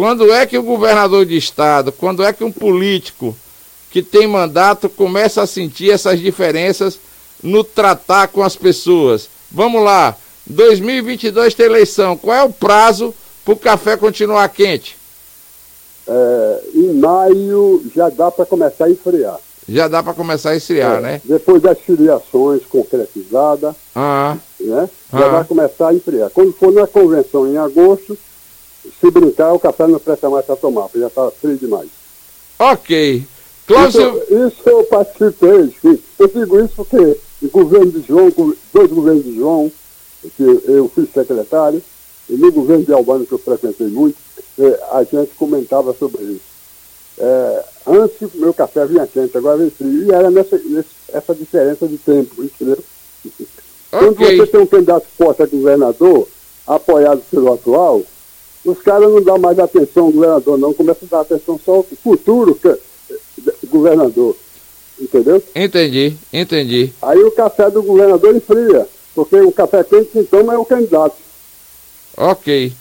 [0.01, 3.37] Quando é que o governador de estado, quando é que um político
[3.91, 6.97] que tem mandato começa a sentir essas diferenças
[7.43, 9.29] no tratar com as pessoas?
[9.51, 13.13] Vamos lá, 2022 tem eleição, qual é o prazo
[13.45, 14.97] para o café continuar quente?
[16.07, 19.37] É, em maio já dá para começar a esfriar.
[19.69, 21.21] Já dá para começar a esfriar, é, né?
[21.23, 24.35] Depois das filiações concretizadas, ah.
[24.59, 24.89] né?
[25.13, 25.29] Já ah.
[25.29, 26.31] vai começar a esfriar.
[26.31, 28.17] Quando for na convenção em agosto,
[28.83, 31.89] se brincar, o café não presta mais para tomar, porque já está frio demais.
[32.59, 33.23] Ok.
[33.67, 34.23] Cláudio...
[34.23, 35.73] Isso, isso eu participei.
[36.19, 38.31] Eu digo isso porque o governo de João,
[38.73, 39.71] dois governos de João,
[40.35, 41.81] que eu fui secretário,
[42.29, 44.17] e no governo de Albano, que eu frequentei muito,
[44.59, 46.51] é, a gente comentava sobre isso.
[47.17, 50.05] É, antes o meu café vinha quente, agora vem frio.
[50.05, 50.59] E era nessa,
[51.11, 52.77] nessa diferença de tempo, entendeu?
[53.25, 53.47] Okay.
[53.91, 56.27] Quando você tem um candidato forte a governador,
[56.65, 58.01] apoiado pelo atual,
[58.65, 61.83] os caras não dão mais atenção ao governador, não, começam a dar atenção só ao
[61.83, 62.75] futuro que,
[63.67, 64.35] governador.
[64.99, 65.41] Entendeu?
[65.55, 66.93] Entendi, entendi.
[67.01, 71.15] Aí o café do governador enfria, porque o café quente quem toma é o candidato.
[72.15, 72.71] Ok.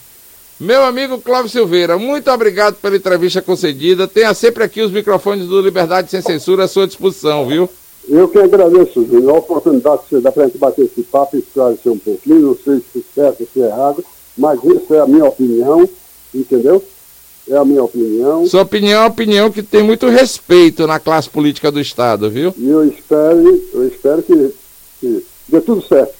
[0.58, 4.06] Meu amigo Cláudio Silveira, muito obrigado pela entrevista concedida.
[4.06, 7.66] Tenha sempre aqui os microfones do Liberdade Sem Censura à sua disposição, viu?
[8.06, 11.36] Eu que agradeço, Júnior, a oportunidade que você dá para a gente bater esse papo
[11.36, 14.04] e esclarecer um pouquinho, não sei se é certo ou se é errado,
[14.40, 15.86] mas isso é a minha opinião,
[16.34, 16.82] entendeu?
[17.48, 18.46] É a minha opinião.
[18.46, 22.54] Sua opinião é uma opinião que tem muito respeito na classe política do Estado, viu?
[22.56, 24.54] E eu espero, eu espero que,
[24.98, 26.14] que dê tudo certo.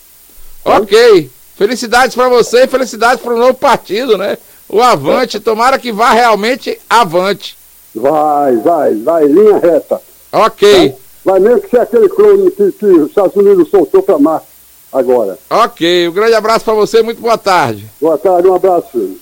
[0.64, 1.31] Ok.
[1.57, 4.37] Felicidades para você e felicidades para o novo partido, né?
[4.68, 5.41] O Avante.
[5.41, 7.57] Tomara que vá realmente avante.
[7.95, 10.01] Vai, vai, vai, linha reta.
[10.31, 10.95] Ok.
[11.25, 14.49] Vai, vai mesmo que seja aquele clone que, que os Estados Unidos soltou para Marte
[14.93, 15.38] agora.
[15.49, 17.86] Ok, um grande abraço para você, muito boa tarde.
[18.01, 19.20] Boa tarde, um abraço.